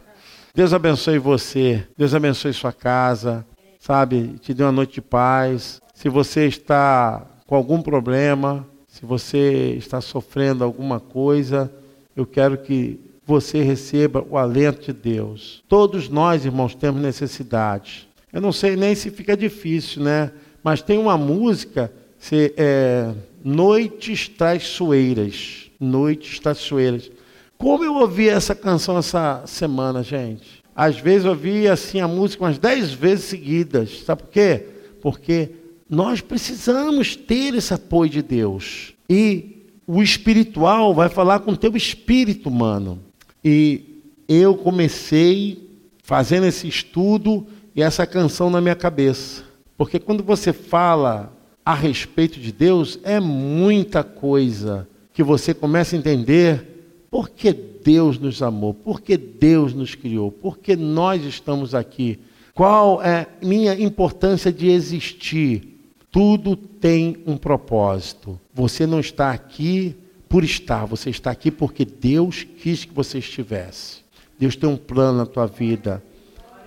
Deus 0.53 0.73
abençoe 0.73 1.17
você. 1.17 1.87
Deus 1.97 2.13
abençoe 2.13 2.53
sua 2.53 2.73
casa. 2.73 3.45
Sabe, 3.79 4.35
te 4.41 4.53
dê 4.53 4.63
uma 4.63 4.71
noite 4.71 4.95
de 4.95 5.01
paz. 5.01 5.81
Se 5.93 6.09
você 6.09 6.45
está 6.45 7.25
com 7.45 7.55
algum 7.55 7.81
problema, 7.81 8.67
se 8.87 9.05
você 9.05 9.75
está 9.77 9.99
sofrendo 10.01 10.63
alguma 10.63 10.99
coisa, 10.99 11.73
eu 12.15 12.25
quero 12.25 12.57
que 12.57 12.99
você 13.25 13.61
receba 13.61 14.25
o 14.29 14.37
alento 14.37 14.81
de 14.81 14.93
Deus. 14.93 15.63
Todos 15.67 16.09
nós, 16.09 16.45
irmãos, 16.45 16.75
temos 16.75 17.01
necessidades. 17.01 18.07
Eu 18.31 18.41
não 18.41 18.51
sei 18.51 18.75
nem 18.75 18.93
se 18.95 19.09
fica 19.09 19.37
difícil, 19.37 20.03
né? 20.03 20.31
Mas 20.63 20.81
tem 20.81 20.97
uma 20.97 21.17
música, 21.17 21.91
se, 22.17 22.53
é, 22.55 23.13
Noites 23.43 24.29
Traiçoeiras. 24.29 25.69
Noites 25.79 26.39
Traiçoeiras. 26.39 27.11
Como 27.57 27.83
eu 27.83 27.95
ouvi 27.95 28.29
essa 28.29 28.55
canção 28.55 28.97
essa 28.97 29.43
semana, 29.45 30.01
gente? 30.01 30.63
Às 30.75 30.97
vezes 30.97 31.25
eu 31.25 31.31
ouvi 31.31 31.67
assim 31.67 31.99
a 31.99 32.07
música 32.07 32.43
umas 32.43 32.57
dez 32.57 32.93
vezes 32.93 33.25
seguidas. 33.25 34.03
Sabe 34.05 34.23
por 34.23 34.29
quê? 34.29 34.65
Porque 35.01 35.51
nós 35.89 36.21
precisamos 36.21 37.15
ter 37.15 37.53
esse 37.53 37.73
apoio 37.73 38.09
de 38.09 38.21
Deus. 38.21 38.93
E 39.09 39.67
o 39.85 40.01
espiritual 40.01 40.93
vai 40.93 41.09
falar 41.09 41.39
com 41.39 41.51
o 41.51 41.57
teu 41.57 41.75
espírito 41.75 42.49
humano. 42.49 42.99
E 43.43 44.01
eu 44.27 44.55
comecei 44.55 45.69
fazendo 46.01 46.45
esse 46.45 46.67
estudo 46.67 47.45
e 47.75 47.81
essa 47.81 48.05
canção 48.05 48.49
na 48.49 48.61
minha 48.61 48.75
cabeça. 48.75 49.43
Porque 49.83 49.99
quando 49.99 50.23
você 50.23 50.53
fala 50.53 51.35
a 51.65 51.73
respeito 51.73 52.39
de 52.39 52.53
Deus, 52.53 52.97
é 53.03 53.19
muita 53.19 54.01
coisa 54.01 54.87
que 55.11 55.21
você 55.21 55.53
começa 55.53 55.93
a 55.93 55.99
entender 55.99 57.05
por 57.11 57.29
que 57.29 57.51
Deus 57.51 58.17
nos 58.17 58.41
amou, 58.41 58.73
por 58.73 59.01
que 59.01 59.17
Deus 59.17 59.73
nos 59.73 59.93
criou, 59.93 60.31
por 60.31 60.57
que 60.57 60.77
nós 60.77 61.25
estamos 61.25 61.75
aqui, 61.75 62.17
qual 62.55 63.03
é 63.03 63.27
minha 63.43 63.73
importância 63.73 64.53
de 64.53 64.69
existir. 64.69 65.81
Tudo 66.09 66.55
tem 66.55 67.17
um 67.27 67.35
propósito. 67.35 68.39
Você 68.53 68.87
não 68.87 69.01
está 69.01 69.31
aqui 69.31 69.97
por 70.29 70.45
estar, 70.45 70.85
você 70.85 71.09
está 71.09 71.29
aqui 71.29 71.51
porque 71.51 71.83
Deus 71.83 72.47
quis 72.61 72.85
que 72.85 72.93
você 72.93 73.17
estivesse. 73.17 73.97
Deus 74.39 74.55
tem 74.55 74.69
um 74.69 74.77
plano 74.77 75.17
na 75.17 75.25
tua 75.25 75.45
vida. 75.45 76.01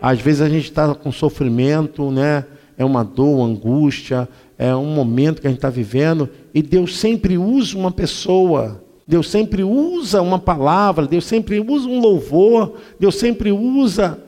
Às 0.03 0.21
vezes 0.21 0.43
a 0.43 0.51
gente 0.51 0.65
está 0.65 0.95
com 0.95 1.11
sofrimento, 1.11 2.11
né? 2.11 2.45
É 2.79 2.85
uma 2.85 3.03
dor, 3.03 3.39
uma 3.39 3.47
angústia, 3.47 4.29
é 4.59 4.75
um 4.75 4.95
momento 4.95 5.41
que 5.41 5.47
a 5.47 5.51
gente 5.51 5.59
está 5.59 5.71
vivendo, 5.71 6.29
e 6.55 6.63
Deus 6.63 6.99
sempre 6.99 7.37
usa 7.37 7.77
uma 7.77 7.91
pessoa, 7.91 8.83
Deus 9.07 9.31
sempre 9.31 9.63
usa 9.63 10.21
uma 10.23 10.39
palavra, 10.39 11.07
Deus 11.07 11.25
sempre 11.25 11.61
usa 11.61 11.89
um 11.89 12.01
louvor, 12.01 12.75
Deus 12.99 13.17
sempre 13.17 13.53
usa 13.53 14.19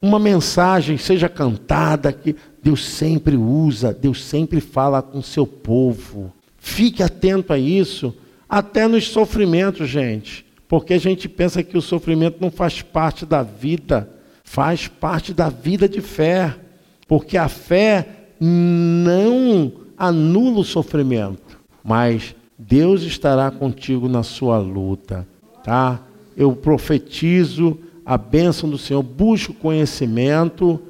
uma 0.00 0.18
mensagem, 0.18 0.96
seja 0.96 1.28
cantada, 1.28 2.12
que 2.12 2.36
Deus 2.62 2.84
sempre 2.84 3.36
usa, 3.36 3.92
Deus 3.92 4.24
sempre 4.24 4.60
fala 4.60 5.02
com 5.02 5.20
seu 5.22 5.46
povo. 5.46 6.32
Fique 6.58 7.02
atento 7.02 7.52
a 7.52 7.58
isso, 7.58 8.14
até 8.48 8.86
nos 8.86 9.08
sofrimentos, 9.08 9.88
gente, 9.88 10.44
porque 10.68 10.94
a 10.94 10.98
gente 10.98 11.28
pensa 11.28 11.62
que 11.62 11.76
o 11.76 11.82
sofrimento 11.82 12.38
não 12.40 12.50
faz 12.50 12.80
parte 12.82 13.26
da 13.26 13.42
vida, 13.42 14.08
faz 14.44 14.86
parte 14.86 15.34
da 15.34 15.48
vida 15.48 15.88
de 15.88 16.00
fé, 16.00 16.54
porque 17.08 17.38
a 17.38 17.48
fé 17.48 18.06
não 18.38 19.72
anula 19.96 20.60
o 20.60 20.64
sofrimento, 20.64 21.58
mas 21.82 22.36
Deus 22.56 23.02
estará 23.02 23.50
contigo 23.50 24.08
na 24.08 24.22
sua 24.22 24.58
luta, 24.58 25.26
tá? 25.64 26.02
Eu 26.36 26.54
profetizo 26.54 27.78
a 28.04 28.16
bênção 28.16 28.68
do 28.68 28.78
Senhor, 28.78 29.02
busque 29.02 29.50
o 29.50 29.54
conhecimento 29.54 30.80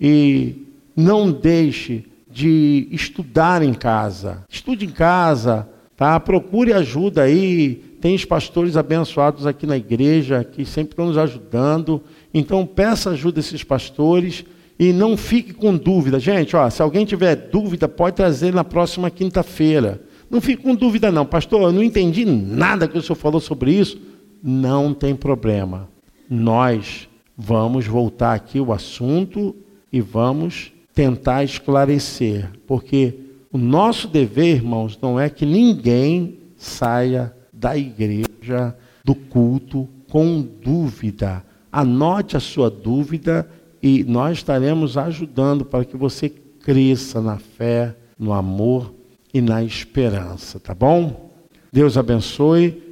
e 0.00 0.66
não 0.94 1.30
deixe 1.30 2.04
de 2.30 2.88
estudar 2.90 3.62
em 3.62 3.72
casa. 3.72 4.44
Estude 4.48 4.84
em 4.84 4.90
casa, 4.90 5.68
tá? 5.96 6.18
Procure 6.20 6.72
ajuda 6.72 7.22
aí. 7.22 7.96
Tem 8.00 8.14
os 8.14 8.24
pastores 8.24 8.76
abençoados 8.76 9.46
aqui 9.46 9.66
na 9.66 9.76
igreja 9.76 10.44
que 10.44 10.64
sempre 10.64 10.92
estão 10.92 11.06
nos 11.06 11.18
ajudando. 11.18 12.02
Então 12.32 12.66
peça 12.66 13.10
ajuda 13.10 13.38
a 13.38 13.42
esses 13.42 13.64
pastores 13.64 14.44
e 14.80 14.92
não 14.92 15.16
fique 15.16 15.52
com 15.52 15.76
dúvida. 15.76 16.18
Gente, 16.18 16.56
ó, 16.56 16.68
se 16.68 16.82
alguém 16.82 17.04
tiver 17.04 17.36
dúvida, 17.36 17.86
pode 17.86 18.16
trazer 18.16 18.52
na 18.52 18.64
próxima 18.64 19.10
quinta-feira. 19.10 20.02
Não 20.28 20.40
fique 20.40 20.62
com 20.62 20.74
dúvida 20.74 21.12
não, 21.12 21.24
pastor, 21.24 21.62
eu 21.62 21.72
não 21.72 21.82
entendi 21.82 22.24
nada 22.24 22.88
que 22.88 22.98
o 22.98 23.02
senhor 23.02 23.16
falou 23.16 23.40
sobre 23.40 23.72
isso. 23.72 24.00
Não 24.42 24.92
tem 24.92 25.14
problema 25.14 25.88
nós 26.30 27.08
vamos 27.36 27.88
voltar 27.88 28.34
aqui 28.34 28.60
o 28.60 28.72
assunto 28.72 29.56
e 29.92 30.00
vamos 30.00 30.72
tentar 30.94 31.42
esclarecer, 31.42 32.48
porque 32.68 33.18
o 33.50 33.58
nosso 33.58 34.06
dever, 34.06 34.56
irmãos, 34.56 34.96
não 35.02 35.18
é 35.18 35.28
que 35.28 35.44
ninguém 35.44 36.38
saia 36.56 37.34
da 37.52 37.76
igreja, 37.76 38.76
do 39.04 39.14
culto, 39.14 39.88
com 40.08 40.40
dúvida. 40.40 41.44
Anote 41.72 42.36
a 42.36 42.40
sua 42.40 42.70
dúvida 42.70 43.48
e 43.82 44.04
nós 44.04 44.38
estaremos 44.38 44.98
ajudando 44.98 45.64
para 45.64 45.84
que 45.84 45.96
você 45.96 46.28
cresça 46.28 47.20
na 47.20 47.38
fé, 47.38 47.96
no 48.18 48.32
amor 48.32 48.94
e 49.32 49.40
na 49.40 49.62
esperança, 49.62 50.60
tá 50.60 50.74
bom? 50.74 51.30
Deus 51.72 51.96
abençoe. 51.96 52.82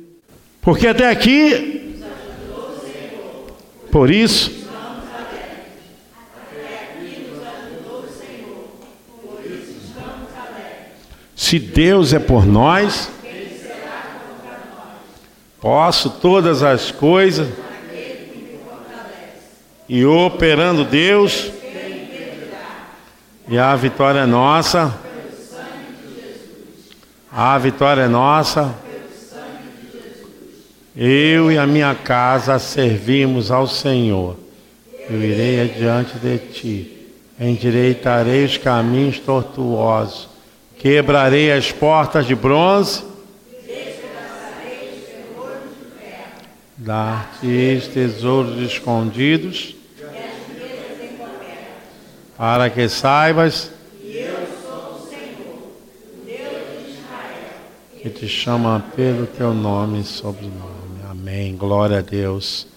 Porque 0.62 0.86
até 0.86 1.10
aqui 1.10 1.78
por 3.90 4.10
isso, 4.10 4.66
se 11.34 11.58
Deus 11.58 12.12
é 12.12 12.18
por 12.18 12.44
nós, 12.44 13.10
posso 15.58 16.10
todas 16.10 16.62
as 16.62 16.90
coisas 16.90 17.48
e 19.88 20.04
operando 20.04 20.84
Deus, 20.84 21.50
e 23.48 23.56
a 23.56 23.74
vitória 23.74 24.20
é 24.20 24.26
nossa. 24.26 24.94
A 27.32 27.56
vitória 27.56 28.02
é 28.02 28.08
nossa. 28.08 28.74
Eu 30.94 31.50
e 31.50 31.56
a 31.56 31.66
minha 31.66 31.94
casa 31.94 32.58
servimos 32.58 33.50
ao 33.50 33.66
Senhor. 33.66 34.36
Eu 35.08 35.22
irei 35.22 35.62
adiante 35.62 36.18
de 36.18 36.38
ti, 36.38 37.06
endireitarei 37.40 38.44
os 38.44 38.58
caminhos 38.58 39.18
tortuosos, 39.18 40.28
quebrarei 40.76 41.50
as 41.50 41.72
portas 41.72 42.26
de 42.26 42.34
bronze, 42.34 43.02
dar-te 46.76 47.88
tesouros 47.94 48.58
escondidos, 48.60 49.77
para 52.38 52.70
que 52.70 52.88
saibas 52.88 53.72
que 58.00 58.08
te 58.10 58.28
chama 58.28 58.84
pelo 58.94 59.26
teu 59.26 59.52
nome 59.52 60.00
e 60.00 60.04
sobrenome. 60.04 61.02
Amém. 61.10 61.56
Glória 61.56 61.98
a 61.98 62.00
Deus. 62.00 62.68